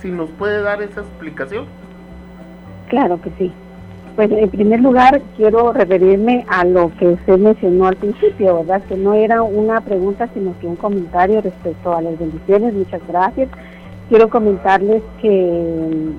si 0.00 0.10
nos 0.10 0.30
puede 0.30 0.62
dar 0.62 0.82
esa 0.82 1.00
explicación. 1.00 1.66
Claro 2.88 3.20
que 3.20 3.30
sí. 3.38 3.52
Pues 4.16 4.30
en 4.32 4.50
primer 4.50 4.80
lugar 4.80 5.22
quiero 5.36 5.72
referirme 5.72 6.44
a 6.48 6.64
lo 6.64 6.90
que 6.98 7.06
usted 7.06 7.38
mencionó 7.38 7.86
al 7.86 7.96
principio, 7.96 8.56
¿verdad? 8.56 8.82
Que 8.88 8.96
no 8.96 9.14
era 9.14 9.42
una 9.42 9.80
pregunta, 9.80 10.28
sino 10.34 10.58
que 10.58 10.66
un 10.66 10.76
comentario 10.76 11.40
respecto 11.40 11.94
a 11.94 12.02
las 12.02 12.18
bendiciones. 12.18 12.74
Muchas 12.74 13.00
gracias. 13.06 13.48
Quiero 14.08 14.28
comentarles 14.28 15.02
que 15.22 16.10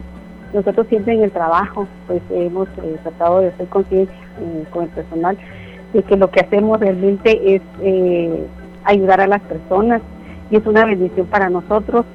nosotros 0.54 0.88
siempre 0.88 1.14
en 1.16 1.24
el 1.24 1.32
trabajo, 1.32 1.88
pues 2.08 2.22
hemos 2.32 2.70
eh, 2.70 2.98
tratado 3.04 3.42
de 3.42 3.48
hacer 3.50 3.68
conciencia 3.68 4.16
eh, 4.40 4.64
con 4.72 4.84
el 4.84 4.90
personal 4.90 5.38
de 5.94 6.04
que 6.04 6.18
lo 6.18 6.30
que 6.30 6.42
hacemos 6.42 6.80
realmente 6.80 7.56
es 7.56 7.62
eh, 7.82 8.48
ayudar 8.84 9.22
a 9.22 9.28
las 9.28 9.42
personas 9.42 10.02
y 10.52 10.58
es 10.58 10.66
una 10.66 10.86
bendición 10.86 11.28
para 11.28 11.50
nosotros. 11.50 12.06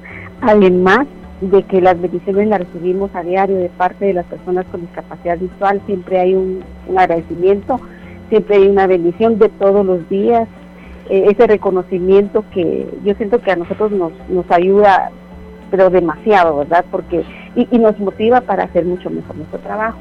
Además, 0.41 1.07
de 1.41 1.63
que 1.63 1.81
las 1.81 1.99
bendiciones 1.99 2.47
las 2.47 2.59
recibimos 2.59 3.13
a 3.13 3.23
diario 3.23 3.57
de 3.57 3.69
parte 3.69 4.05
de 4.05 4.13
las 4.13 4.25
personas 4.25 4.65
con 4.71 4.81
discapacidad 4.81 5.37
visual, 5.37 5.81
siempre 5.85 6.19
hay 6.19 6.33
un, 6.33 6.63
agradecimiento, 6.97 7.79
siempre 8.29 8.57
hay 8.57 8.67
una 8.67 8.87
bendición 8.87 9.37
de 9.37 9.49
todos 9.49 9.85
los 9.85 10.07
días, 10.09 10.47
eh, 11.09 11.25
ese 11.29 11.45
reconocimiento 11.45 12.43
que 12.51 12.87
yo 13.03 13.13
siento 13.15 13.41
que 13.41 13.51
a 13.51 13.55
nosotros 13.57 13.91
nos, 13.91 14.11
nos 14.29 14.49
ayuda, 14.49 15.11
pero 15.69 15.89
demasiado, 15.89 16.57
¿verdad? 16.57 16.85
Porque, 16.89 17.23
y, 17.55 17.77
nos 17.77 17.99
motiva 17.99 18.41
para 18.41 18.63
hacer 18.63 18.85
mucho 18.85 19.09
mejor 19.09 19.35
nuestro 19.35 19.59
trabajo. 19.59 19.97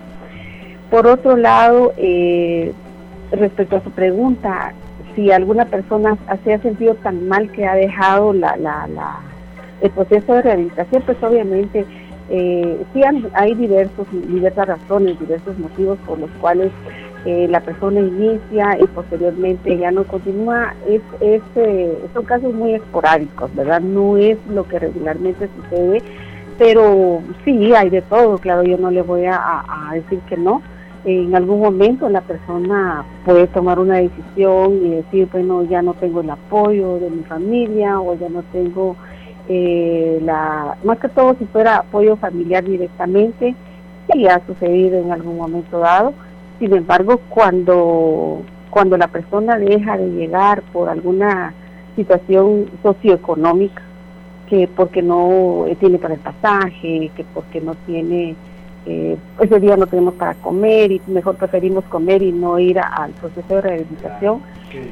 Por 0.90 1.06
otro 1.06 1.36
lado, 1.36 1.92
eh, 1.96 2.72
respecto 3.30 3.76
a 3.76 3.84
su 3.84 3.90
pregunta, 3.90 4.72
si 5.14 5.30
alguna 5.30 5.64
persona 5.66 6.16
se 6.44 6.54
ha 6.54 6.58
sentido 6.60 6.94
tan 6.96 7.28
mal 7.28 7.50
que 7.52 7.66
ha 7.66 7.74
dejado 7.74 8.32
la, 8.32 8.56
el 9.80 9.90
proceso 9.90 10.34
de 10.34 10.42
rehabilitación, 10.42 11.02
pues 11.02 11.22
obviamente 11.22 11.84
eh, 12.30 12.84
sí 12.92 13.02
hay 13.34 13.54
diversos, 13.54 14.06
diversas 14.10 14.66
razones, 14.66 15.18
diversos 15.20 15.58
motivos 15.58 15.98
por 16.06 16.18
los 16.18 16.30
cuales 16.40 16.72
eh, 17.26 17.46
la 17.48 17.60
persona 17.60 18.00
inicia 18.00 18.78
y 18.80 18.86
posteriormente 18.86 19.76
ya 19.78 19.90
no 19.90 20.04
continúa. 20.04 20.74
Es, 20.88 21.00
es 21.20 21.42
eh, 21.56 21.98
son 22.12 22.24
casos 22.24 22.52
muy 22.52 22.74
esporádicos, 22.74 23.54
¿verdad? 23.54 23.80
No 23.80 24.16
es 24.16 24.38
lo 24.48 24.64
que 24.64 24.78
regularmente 24.78 25.48
sucede, 25.56 26.02
pero 26.58 27.22
sí 27.44 27.74
hay 27.74 27.90
de 27.90 28.02
todo, 28.02 28.38
claro, 28.38 28.62
yo 28.62 28.76
no 28.76 28.90
le 28.90 29.02
voy 29.02 29.24
a, 29.26 29.64
decir 29.94 30.20
que 30.28 30.36
no. 30.36 30.62
En 31.04 31.34
algún 31.34 31.60
momento 31.60 32.08
la 32.08 32.22
persona 32.22 33.04
puede 33.24 33.46
tomar 33.48 33.78
una 33.78 33.96
decisión 33.96 34.86
y 34.86 34.88
decir, 34.90 35.28
bueno, 35.30 35.62
ya 35.64 35.82
no 35.82 35.94
tengo 35.94 36.22
el 36.22 36.30
apoyo 36.30 36.98
de 36.98 37.10
mi 37.10 37.22
familia 37.24 38.00
o 38.00 38.14
ya 38.14 38.28
no 38.28 38.42
tengo 38.44 38.96
eh, 39.48 40.20
la, 40.24 40.78
más 40.84 40.98
que 40.98 41.08
todo 41.10 41.36
si 41.38 41.44
fuera 41.46 41.76
apoyo 41.76 42.16
familiar 42.16 42.64
directamente, 42.64 43.54
sí 44.10 44.26
ha 44.26 44.40
sucedido 44.46 44.98
en 44.98 45.12
algún 45.12 45.36
momento 45.36 45.78
dado. 45.78 46.14
Sin 46.58 46.74
embargo, 46.74 47.20
cuando, 47.28 48.42
cuando 48.70 48.96
la 48.96 49.08
persona 49.08 49.58
deja 49.58 49.98
de 49.98 50.08
llegar 50.08 50.62
por 50.72 50.88
alguna 50.88 51.52
situación 51.96 52.66
socioeconómica, 52.82 53.82
que 54.48 54.68
porque 54.68 55.02
no 55.02 55.66
tiene 55.80 55.98
para 55.98 56.14
el 56.14 56.20
pasaje, 56.20 57.10
que 57.14 57.24
porque 57.34 57.60
no 57.60 57.74
tiene, 57.86 58.36
eh, 58.86 59.16
ese 59.40 59.60
día 59.60 59.76
no 59.76 59.86
tenemos 59.86 60.14
para 60.14 60.34
comer 60.34 60.92
y 60.92 61.00
mejor 61.06 61.36
preferimos 61.36 61.84
comer 61.84 62.22
y 62.22 62.32
no 62.32 62.58
ir 62.58 62.78
al 62.78 63.12
proceso 63.12 63.54
de 63.54 63.60
rehabilitación, 63.60 64.42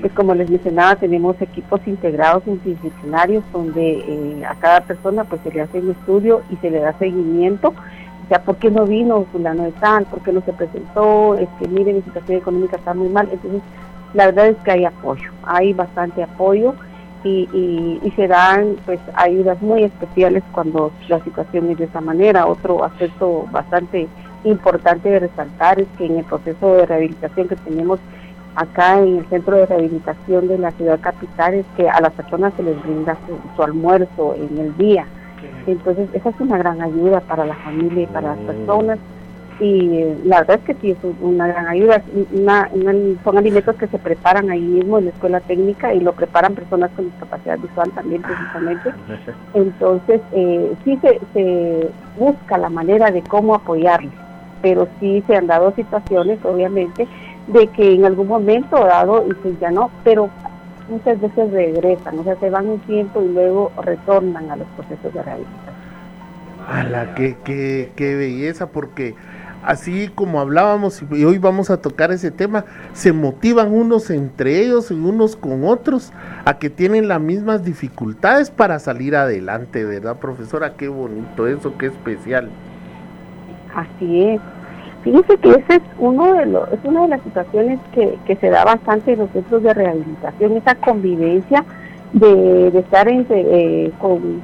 pues 0.01 0.13
como 0.13 0.35
les 0.35 0.49
mencionaba, 0.49 0.97
tenemos 0.97 1.41
equipos 1.43 1.81
integrados 1.87 2.45
interdisciplinarios 2.47 3.45
donde 3.53 3.99
eh, 3.99 4.45
a 4.49 4.55
cada 4.55 4.81
persona 4.83 5.25
pues 5.25 5.41
se 5.43 5.51
le 5.51 5.61
hace 5.61 5.81
un 5.81 5.91
estudio 5.91 6.43
y 6.51 6.57
se 6.57 6.71
le 6.71 6.79
da 6.79 6.97
seguimiento. 6.99 7.69
O 7.69 8.29
sea, 8.29 8.43
¿por 8.43 8.57
qué 8.57 8.71
no 8.71 8.87
vino 8.87 9.27
fulano 9.33 9.65
de 9.65 9.73
tal? 9.73 10.05
¿Por 10.05 10.23
qué 10.23 10.33
no 10.33 10.41
se 10.43 10.53
presentó? 10.53 11.35
Es 11.35 11.49
que 11.59 11.67
mire, 11.69 11.93
mi 11.93 12.03
situación 12.03 12.39
económica 12.39 12.77
está 12.77 12.95
muy 12.95 13.09
mal. 13.09 13.29
Entonces, 13.33 13.61
la 14.15 14.27
verdad 14.27 14.49
es 14.49 14.57
que 14.65 14.71
hay 14.71 14.85
apoyo, 14.85 15.31
hay 15.43 15.73
bastante 15.73 16.23
apoyo 16.23 16.75
y, 17.25 18.01
y, 18.03 18.11
se 18.17 18.27
dan 18.27 18.77
pues 18.85 19.01
ayudas 19.15 19.61
muy 19.63 19.85
especiales 19.85 20.43
cuando 20.53 20.93
la 21.09 21.23
situación 21.23 21.71
es 21.71 21.79
de 21.79 21.85
esa 21.85 22.01
manera. 22.01 22.47
Otro 22.47 22.85
aspecto 22.85 23.47
bastante 23.53 24.09
importante 24.45 25.09
de 25.09 25.21
resaltar 25.21 25.81
es 25.81 25.87
que 25.97 26.07
en 26.07 26.19
el 26.19 26.25
proceso 26.25 26.75
de 26.75 26.87
rehabilitación 26.87 27.49
que 27.49 27.57
tenemos 27.57 28.01
acá 28.55 28.99
en 28.99 29.19
el 29.19 29.27
centro 29.29 29.57
de 29.57 29.67
rehabilitación 29.67 30.49
de 30.49 30.59
la 30.59 30.71
ciudad 30.73 31.01
capital 31.01 31.55
es 31.55 31.67
que 31.77 31.89
a 31.89 32.01
las 32.01 32.13
personas 32.13 32.53
se 32.57 32.63
les 32.63 32.81
brinda 32.83 33.17
su, 33.57 33.63
almuerzo 33.63 34.35
en 34.35 34.59
el 34.59 34.77
día. 34.77 35.07
Entonces, 35.67 36.09
esa 36.13 36.31
es 36.31 36.41
una 36.41 36.59
gran 36.59 36.83
ayuda 36.83 37.21
para 37.21 37.45
la 37.45 37.55
familia 37.57 38.03
y 38.03 38.07
para 38.07 38.35
las 38.35 38.39
personas. 38.39 38.99
Y 39.63 40.17
la 40.25 40.41
verdad 40.41 40.59
es 40.59 40.65
que 40.65 40.75
sí 40.81 40.91
es 40.91 40.99
una 41.21 41.47
gran 41.47 41.69
ayuda. 41.69 42.03
son 43.23 43.39
alimentos 43.39 43.77
que 43.77 43.87
se 43.87 43.99
preparan 43.99 44.51
ahí 44.51 44.61
mismo 44.61 44.99
en 44.99 45.05
la 45.05 45.11
escuela 45.13 45.39
técnica 45.39 45.95
y 45.95 46.01
lo 46.01 46.13
preparan 46.15 46.57
personas 46.57 46.91
con 46.97 47.05
discapacidad 47.05 47.61
visual 47.61 47.89
también, 47.93 48.23
precisamente. 48.23 48.93
Entonces, 49.55 50.21
eh, 50.33 50.73
sí 50.85 50.99
se, 51.01 51.21
se 51.33 51.91
busca 52.19 52.59
la 52.59 52.71
manera 52.71 53.13
de 53.13 53.23
cómo 53.23 53.55
apoyarles, 53.55 54.13
pero 54.63 54.89
sí 54.99 55.23
se 55.29 55.37
han 55.37 55.47
dado 55.47 55.73
situaciones, 55.77 56.45
obviamente, 56.45 57.07
de 57.47 57.69
que 57.69 57.95
en 57.95 58.05
algún 58.05 58.27
momento 58.27 58.85
dado 58.85 59.25
y 59.29 59.35
pues 59.35 59.61
ya 59.61 59.71
no, 59.71 59.91
pero 60.03 60.29
muchas 60.89 61.21
veces 61.21 61.53
regresan, 61.53 62.19
o 62.19 62.25
sea, 62.25 62.35
se 62.41 62.51
van 62.51 62.67
un 62.67 62.81
tiempo 62.81 63.23
y 63.23 63.29
luego 63.29 63.71
retornan 63.81 64.51
a 64.51 64.57
los 64.57 64.67
procesos 64.77 65.15
de 65.15 65.23
rehabilitación. 65.23 65.73
¡Hala, 66.69 67.15
qué, 67.15 67.37
qué, 67.45 67.93
qué 67.97 68.15
belleza! 68.15 68.71
Porque 68.71 69.15
así 69.63 70.09
como 70.15 70.41
hablábamos 70.41 71.03
y 71.11 71.25
hoy 71.25 71.39
vamos 71.39 71.71
a 71.71 71.81
tocar 71.81 72.13
ese 72.13 72.31
tema, 72.31 72.65
se 72.93 73.13
motivan 73.13 73.73
unos 73.73 74.11
entre 74.11 74.61
ellos 74.61 74.91
y 74.91 74.95
unos 74.95 75.37
con 75.37 75.65
otros 75.65 76.13
a 76.45 76.59
que 76.59 76.71
tienen 76.71 77.09
las 77.09 77.21
mismas 77.21 77.65
dificultades 77.65 78.51
para 78.51 78.79
salir 78.79 79.17
adelante, 79.17 79.85
¿verdad, 79.85 80.17
profesora? 80.17 80.75
Qué 80.77 80.89
bonito 80.89 81.47
eso, 81.47 81.77
qué 81.79 81.87
especial. 81.87 82.51
Así 83.75 84.23
es. 84.23 84.41
Fíjense 85.03 85.37
que 85.39 85.51
ese 85.51 85.77
es 85.77 85.83
uno 85.99 86.35
de 86.35 86.47
los, 86.47 86.73
es 86.73 86.79
una 86.85 87.03
de 87.03 87.09
las 87.09 87.23
situaciones 87.23 87.81
que, 87.93 88.17
que 88.25 88.37
se 88.37 88.51
da 88.51 88.65
bastante 88.65 89.13
en 89.13 89.21
los 89.21 89.31
centros 89.31 89.63
de 89.63 89.75
rehabilitación, 89.75 90.57
esa 90.57 90.77
convivencia 90.77 91.65
de, 92.13 92.79
estar 92.79 93.09
eh, 93.09 93.91
con, 93.99 94.43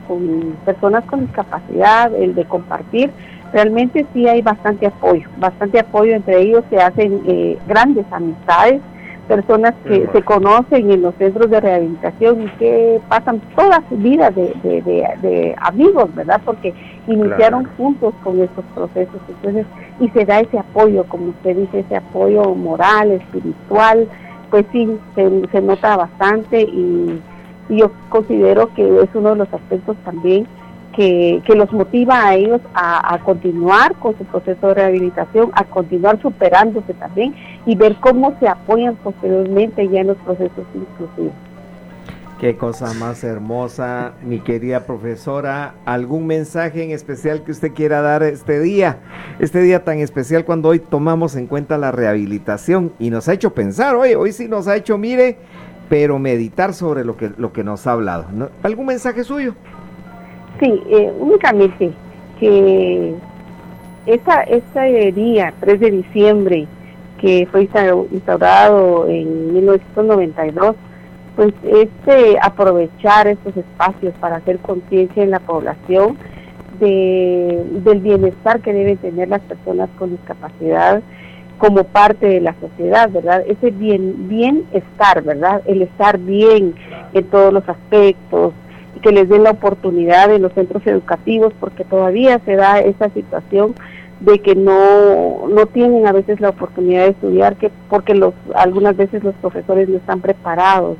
personas 0.64 1.04
con 1.04 1.20
discapacidad, 1.20 2.14
el 2.14 2.34
de 2.34 2.44
compartir, 2.44 3.10
realmente 3.52 4.06
sí 4.12 4.28
hay 4.28 4.42
bastante 4.42 4.86
apoyo, 4.86 5.28
bastante 5.38 5.80
apoyo 5.80 6.14
entre 6.14 6.40
ellos, 6.40 6.64
se 6.70 6.78
hacen 6.78 7.22
eh, 7.26 7.58
grandes 7.66 8.06
amistades, 8.10 8.80
personas 9.28 9.74
que 9.86 10.08
se 10.10 10.22
conocen 10.22 10.90
en 10.90 11.02
los 11.02 11.14
centros 11.16 11.50
de 11.50 11.60
rehabilitación 11.60 12.42
y 12.42 12.48
que 12.58 13.00
pasan 13.08 13.40
toda 13.54 13.82
su 13.88 13.96
vida 13.96 14.30
de, 14.30 14.54
de, 14.62 15.54
amigos, 15.60 16.12
¿verdad? 16.14 16.40
Porque 16.44 16.72
iniciaron 17.06 17.66
juntos 17.76 18.14
con 18.24 18.40
estos 18.40 18.64
procesos. 18.74 19.20
Entonces, 19.28 19.66
y 20.00 20.08
se 20.08 20.24
da 20.24 20.40
ese 20.40 20.58
apoyo, 20.58 21.04
como 21.04 21.28
usted 21.28 21.56
dice, 21.56 21.80
ese 21.80 21.96
apoyo 21.96 22.54
moral, 22.54 23.12
espiritual, 23.12 24.08
pues 24.50 24.64
sí, 24.72 24.98
se, 25.14 25.60
nota 25.60 25.96
bastante 25.96 26.62
y, 26.62 27.20
yo 27.70 27.92
considero 28.08 28.72
que 28.72 29.02
es 29.02 29.10
uno 29.12 29.32
de 29.32 29.36
los 29.36 29.52
aspectos 29.52 29.94
también 30.02 30.46
que, 30.94 31.42
los 31.54 31.72
motiva 31.72 32.26
a 32.26 32.34
ellos 32.34 32.60
a, 32.74 33.18
continuar 33.24 33.94
con 33.96 34.16
su 34.18 34.24
proceso 34.24 34.68
de 34.68 34.74
rehabilitación, 34.74 35.50
a 35.54 35.64
continuar 35.64 36.20
superándose 36.20 36.94
también 36.94 37.34
y 37.66 37.74
ver 37.76 37.96
cómo 37.96 38.34
se 38.40 38.48
apoyan 38.48 38.96
posteriormente 38.96 39.88
ya 39.88 40.00
en 40.00 40.08
los 40.08 40.16
procesos 40.18 40.64
inclusivos. 40.74 41.32
Qué 42.40 42.56
cosa 42.56 42.94
más 42.94 43.24
hermosa, 43.24 44.12
mi 44.22 44.38
querida 44.38 44.86
profesora. 44.86 45.74
¿Algún 45.84 46.28
mensaje 46.28 46.84
en 46.84 46.92
especial 46.92 47.42
que 47.42 47.50
usted 47.50 47.72
quiera 47.72 48.00
dar 48.00 48.22
este 48.22 48.60
día? 48.60 49.00
Este 49.40 49.60
día 49.60 49.82
tan 49.82 49.98
especial 49.98 50.44
cuando 50.44 50.68
hoy 50.68 50.78
tomamos 50.78 51.34
en 51.34 51.48
cuenta 51.48 51.78
la 51.78 51.90
rehabilitación 51.90 52.92
y 53.00 53.10
nos 53.10 53.28
ha 53.28 53.32
hecho 53.32 53.54
pensar, 53.54 53.96
hoy, 53.96 54.14
hoy 54.14 54.30
sí 54.30 54.46
nos 54.46 54.68
ha 54.68 54.76
hecho, 54.76 54.96
mire, 54.98 55.38
pero 55.88 56.20
meditar 56.20 56.74
sobre 56.74 57.04
lo 57.04 57.16
que, 57.16 57.32
lo 57.36 57.52
que 57.52 57.64
nos 57.64 57.88
ha 57.88 57.92
hablado. 57.92 58.26
¿Algún 58.62 58.86
mensaje 58.86 59.24
suyo? 59.24 59.56
Sí, 60.60 60.82
eh, 60.90 61.12
únicamente 61.18 61.92
que 62.40 63.14
esa, 64.06 64.42
ese 64.42 65.12
día, 65.12 65.52
3 65.60 65.80
de 65.80 65.90
diciembre, 65.90 66.66
que 67.20 67.46
fue 67.50 67.68
instaurado 68.12 69.06
en 69.08 69.52
1992, 69.52 70.76
pues 71.36 71.54
este 71.62 72.36
aprovechar 72.42 73.28
estos 73.28 73.56
espacios 73.56 74.14
para 74.20 74.36
hacer 74.36 74.58
conciencia 74.58 75.22
en 75.22 75.30
la 75.30 75.40
población 75.40 76.16
de, 76.80 77.64
del 77.84 78.00
bienestar 78.00 78.60
que 78.60 78.72
deben 78.72 78.96
tener 78.96 79.28
las 79.28 79.40
personas 79.42 79.88
con 79.98 80.10
discapacidad 80.10 81.02
como 81.58 81.84
parte 81.84 82.26
de 82.26 82.40
la 82.40 82.54
sociedad, 82.60 83.10
¿verdad? 83.10 83.44
Ese 83.46 83.70
bien, 83.70 84.28
bienestar, 84.28 85.22
¿verdad? 85.22 85.60
El 85.66 85.82
estar 85.82 86.18
bien 86.18 86.74
en 87.12 87.24
todos 87.24 87.52
los 87.52 87.68
aspectos, 87.68 88.54
que 88.98 89.12
les 89.12 89.28
den 89.28 89.44
la 89.44 89.52
oportunidad 89.52 90.32
en 90.32 90.42
los 90.42 90.52
centros 90.52 90.86
educativos, 90.86 91.52
porque 91.60 91.84
todavía 91.84 92.40
se 92.44 92.56
da 92.56 92.80
esa 92.80 93.10
situación 93.10 93.74
de 94.20 94.40
que 94.40 94.54
no, 94.54 95.46
no 95.48 95.66
tienen 95.66 96.06
a 96.06 96.12
veces 96.12 96.40
la 96.40 96.50
oportunidad 96.50 97.04
de 97.04 97.10
estudiar, 97.10 97.56
que 97.56 97.70
porque 97.88 98.14
los, 98.14 98.34
algunas 98.54 98.96
veces 98.96 99.22
los 99.22 99.34
profesores 99.36 99.88
no 99.88 99.98
están 99.98 100.20
preparados 100.20 100.96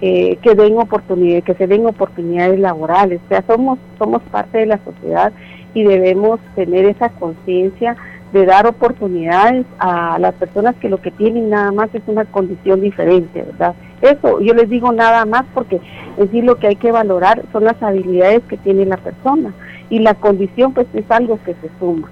eh, 0.00 0.36
que 0.42 0.54
den 0.54 0.78
oportunidades, 0.78 1.44
que 1.44 1.54
se 1.54 1.66
den 1.66 1.86
oportunidades 1.86 2.58
laborales. 2.58 3.20
O 3.24 3.28
sea, 3.28 3.44
somos, 3.46 3.78
somos 3.98 4.20
parte 4.30 4.58
de 4.58 4.66
la 4.66 4.80
sociedad 4.84 5.32
y 5.74 5.84
debemos 5.84 6.40
tener 6.54 6.86
esa 6.86 7.08
conciencia 7.10 7.96
de 8.32 8.46
dar 8.46 8.66
oportunidades 8.66 9.66
a 9.78 10.18
las 10.18 10.34
personas 10.34 10.74
que 10.76 10.88
lo 10.88 11.00
que 11.00 11.10
tienen 11.10 11.50
nada 11.50 11.70
más 11.70 11.94
es 11.94 12.02
una 12.06 12.24
condición 12.24 12.80
diferente, 12.80 13.42
¿verdad? 13.42 13.74
Eso, 14.00 14.40
yo 14.40 14.54
les 14.54 14.68
digo 14.68 14.90
nada 14.92 15.24
más 15.26 15.44
porque 15.54 15.76
es 15.76 16.16
decir 16.16 16.44
lo 16.44 16.56
que 16.56 16.68
hay 16.68 16.76
que 16.76 16.90
valorar 16.90 17.42
son 17.52 17.64
las 17.64 17.80
habilidades 17.82 18.42
que 18.48 18.56
tiene 18.56 18.86
la 18.86 18.96
persona 18.96 19.52
y 19.90 19.98
la 19.98 20.14
condición 20.14 20.72
pues 20.72 20.86
es 20.94 21.04
algo 21.10 21.38
que 21.44 21.54
se 21.54 21.70
suma. 21.78 22.10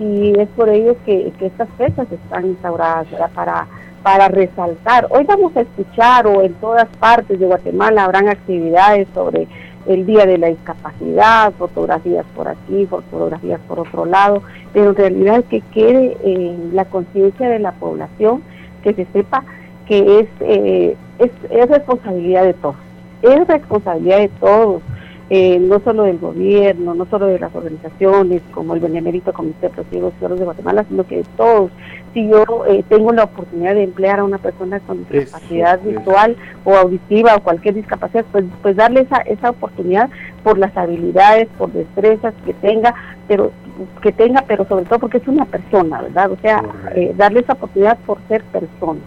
Y 0.00 0.38
es 0.38 0.48
por 0.50 0.68
ello 0.68 0.96
que, 1.04 1.32
que 1.38 1.46
estas 1.46 1.68
fechas 1.76 2.06
están 2.10 2.46
instauradas 2.46 3.10
¿verdad? 3.10 3.30
para 3.34 3.66
para 4.02 4.28
resaltar. 4.28 5.06
Hoy 5.10 5.24
vamos 5.24 5.56
a 5.56 5.62
escuchar 5.62 6.26
o 6.26 6.42
en 6.42 6.54
todas 6.54 6.86
partes 6.98 7.38
de 7.38 7.46
Guatemala 7.46 8.04
habrán 8.04 8.28
actividades 8.28 9.08
sobre 9.12 9.48
el 9.88 10.06
Día 10.06 10.26
de 10.26 10.38
la 10.38 10.48
Discapacidad, 10.48 11.52
fotografías 11.54 12.24
por 12.36 12.48
aquí, 12.48 12.86
fotografías 12.86 13.60
por 13.66 13.80
otro 13.80 14.04
lado, 14.04 14.42
pero 14.72 14.90
en 14.90 14.96
realidad 14.96 15.44
que 15.44 15.60
quede 15.72 16.16
en 16.22 16.76
la 16.76 16.84
conciencia 16.84 17.48
de 17.48 17.58
la 17.58 17.72
población, 17.72 18.42
que 18.82 18.92
se 18.94 19.06
sepa 19.06 19.44
que 19.86 20.20
es, 20.20 20.28
eh, 20.40 20.96
es, 21.18 21.30
es 21.50 21.68
responsabilidad 21.68 22.44
de 22.44 22.54
todos, 22.54 22.76
es 23.22 23.48
responsabilidad 23.48 24.18
de 24.18 24.28
todos 24.28 24.82
eh, 25.30 25.58
no 25.58 25.80
solo 25.80 26.04
del 26.04 26.18
gobierno, 26.18 26.94
no 26.94 27.06
solo 27.06 27.26
de 27.26 27.38
las 27.38 27.54
organizaciones 27.54 28.40
como 28.52 28.74
el 28.74 28.80
Benemérito 28.80 29.32
Comité 29.32 29.68
de 29.68 29.84
Ciudadanos 29.84 30.38
de 30.38 30.44
Guatemala, 30.44 30.84
sino 30.88 31.06
que 31.06 31.18
de 31.18 31.24
todos. 31.36 31.70
Si 32.14 32.26
yo 32.26 32.44
eh, 32.66 32.82
tengo 32.88 33.12
la 33.12 33.24
oportunidad 33.24 33.74
de 33.74 33.84
emplear 33.84 34.20
a 34.20 34.24
una 34.24 34.38
persona 34.38 34.80
con 34.80 35.06
discapacidad 35.10 35.80
visual 35.82 36.36
o 36.64 36.74
auditiva 36.74 37.36
o 37.36 37.42
cualquier 37.42 37.74
discapacidad, 37.74 38.24
pues, 38.32 38.46
pues 38.62 38.76
darle 38.76 39.02
esa, 39.02 39.18
esa 39.18 39.50
oportunidad 39.50 40.08
por 40.42 40.56
las 40.56 40.74
habilidades, 40.74 41.48
por 41.58 41.70
destrezas 41.72 42.32
que 42.46 42.54
tenga, 42.54 42.94
pero 43.26 43.52
que 44.00 44.12
tenga, 44.12 44.44
pero 44.48 44.66
sobre 44.66 44.86
todo 44.86 44.98
porque 44.98 45.18
es 45.18 45.28
una 45.28 45.44
persona, 45.44 46.00
¿verdad? 46.02 46.32
O 46.32 46.38
sea, 46.40 46.64
eh, 46.94 47.12
darle 47.16 47.40
esa 47.40 47.52
oportunidad 47.52 47.98
por 48.06 48.18
ser 48.28 48.42
persona. 48.44 49.00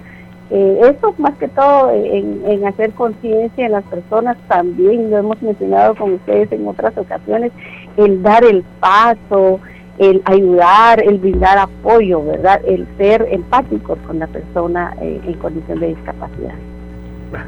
Eh, 0.54 0.82
eso 0.82 1.16
más 1.18 1.34
que 1.38 1.48
todo 1.48 1.92
en, 1.94 2.66
hacer 2.66 2.92
conciencia 2.92 3.66
en 3.66 3.72
las 3.72 3.86
personas 3.86 4.36
también, 4.50 5.10
lo 5.10 5.20
hemos 5.20 5.42
mencionado 5.42 5.96
con 5.96 6.16
ustedes 6.16 6.52
en 6.52 6.68
otras 6.68 6.98
ocasiones, 6.98 7.54
el 7.96 8.22
dar 8.22 8.44
el 8.44 8.62
paso, 8.82 9.62
el 9.98 10.22
ayudar, 10.26 11.02
el 11.02 11.20
brindar 11.20 11.58
apoyo, 11.58 12.26
¿verdad? 12.26 12.60
El 12.68 12.86
ser 12.98 13.26
empáticos 13.32 13.98
con 14.06 14.20
la 14.20 14.28
persona 14.28 14.94
eh, 15.02 15.22
en 15.26 15.34
condición 15.36 15.80
de 15.80 15.88
discapacidad. 15.88 16.56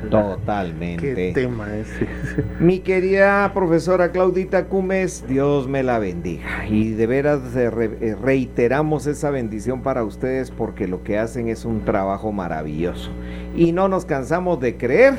Totalmente. 0.10 1.16
¿Qué 1.16 1.32
tema 1.34 1.68
Mi 2.60 2.80
querida 2.80 3.52
profesora 3.54 4.12
Claudita 4.12 4.66
Cumes, 4.66 5.26
Dios 5.28 5.68
me 5.68 5.84
la 5.84 6.00
bendiga. 6.00 6.66
Y 6.68 6.92
de 6.92 7.08
veras 7.08 7.42
eh, 7.56 8.16
reiteramos 8.22 9.08
esa 9.08 9.30
bendición 9.30 9.82
para 9.82 10.04
ustedes 10.04 10.52
porque 10.52 10.88
lo 10.88 11.04
que 11.04 11.18
hacen 11.18 11.48
es 11.48 11.66
un 11.66 11.86
trabajo 11.86 12.32
maravilloso. 12.32 13.12
Y 13.56 13.72
no 13.72 13.88
nos 13.88 14.06
cansamos 14.06 14.60
de 14.60 14.78
creer 14.78 15.16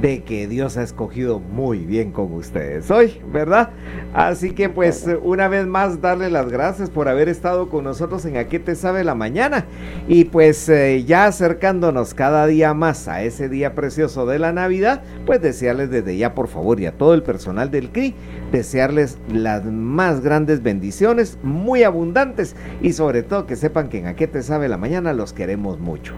de 0.00 0.22
que 0.22 0.46
Dios 0.46 0.76
ha 0.76 0.82
escogido 0.82 1.40
muy 1.40 1.78
bien 1.78 2.12
con 2.12 2.32
ustedes 2.32 2.90
hoy, 2.90 3.20
¿verdad? 3.32 3.70
Así 4.14 4.52
que 4.52 4.68
pues 4.68 5.06
una 5.22 5.48
vez 5.48 5.66
más 5.66 6.00
darle 6.00 6.30
las 6.30 6.48
gracias 6.48 6.90
por 6.90 7.08
haber 7.08 7.28
estado 7.28 7.68
con 7.68 7.84
nosotros 7.84 8.24
en 8.24 8.36
Aquí 8.36 8.58
te 8.58 8.74
sabe 8.74 9.04
la 9.04 9.14
mañana 9.14 9.66
y 10.08 10.24
pues 10.24 10.68
eh, 10.68 11.04
ya 11.04 11.26
acercándonos 11.26 12.14
cada 12.14 12.46
día 12.46 12.74
más 12.74 13.08
a 13.08 13.22
ese 13.22 13.48
día 13.48 13.74
precioso 13.74 14.26
de 14.26 14.38
la 14.38 14.52
Navidad, 14.52 15.02
pues 15.26 15.42
desearles 15.42 15.90
desde 15.90 16.16
ya 16.16 16.34
por 16.34 16.48
favor 16.48 16.80
y 16.80 16.86
a 16.86 16.96
todo 16.96 17.14
el 17.14 17.22
personal 17.22 17.70
del 17.70 17.90
CRI, 17.90 18.14
desearles 18.52 19.18
las 19.32 19.64
más 19.64 20.20
grandes 20.20 20.62
bendiciones, 20.62 21.38
muy 21.42 21.82
abundantes 21.82 22.56
y 22.82 22.92
sobre 22.92 23.22
todo 23.22 23.46
que 23.46 23.56
sepan 23.56 23.88
que 23.88 23.98
en 23.98 24.06
Aquí 24.06 24.26
te 24.26 24.42
sabe 24.42 24.68
la 24.68 24.76
mañana 24.76 25.12
los 25.12 25.32
queremos 25.32 25.78
mucho. 25.78 26.14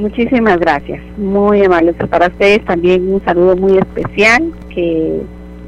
Muchísimas 0.00 0.58
gracias, 0.58 1.02
muy 1.18 1.62
amables. 1.62 1.94
Para 2.08 2.28
ustedes 2.28 2.64
también 2.64 3.12
un 3.12 3.22
saludo 3.22 3.54
muy 3.54 3.76
especial, 3.76 4.52
que 4.74 5.20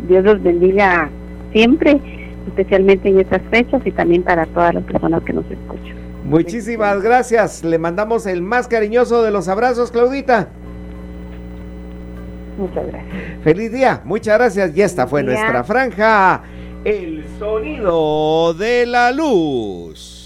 Dios 0.09 0.25
los 0.25 0.43
bendiga 0.43 1.11
siempre, 1.53 2.01
especialmente 2.47 3.11
en 3.11 3.21
estas 3.21 3.43
fechas 3.51 3.83
y 3.85 3.91
también 3.91 4.23
para 4.23 4.47
todas 4.47 4.75
las 4.75 4.85
personas 4.85 5.23
que 5.25 5.35
nos 5.35 5.45
escuchan. 5.51 5.97
Muchísimas 6.25 7.03
gracias, 7.03 7.63
le 7.63 7.79
mandamos 7.79 8.27
el 8.27 8.41
más 8.41 8.69
cariñoso 8.69 9.23
de 9.23 9.33
los 9.33 9.49
abrazos, 9.49 9.91
Claudita. 9.91 10.49
Muchas 12.57 12.87
gracias. 12.87 13.43
Feliz 13.45 13.73
día, 13.73 14.01
muchas 14.05 14.39
gracias. 14.39 14.77
Y 14.77 14.83
esta 14.83 15.07
fue 15.07 15.23
nuestra 15.23 15.63
franja, 15.65 16.43
el 16.85 17.25
sonido 17.39 18.55
de 18.55 18.87
la 18.87 19.11
luz. 19.13 20.13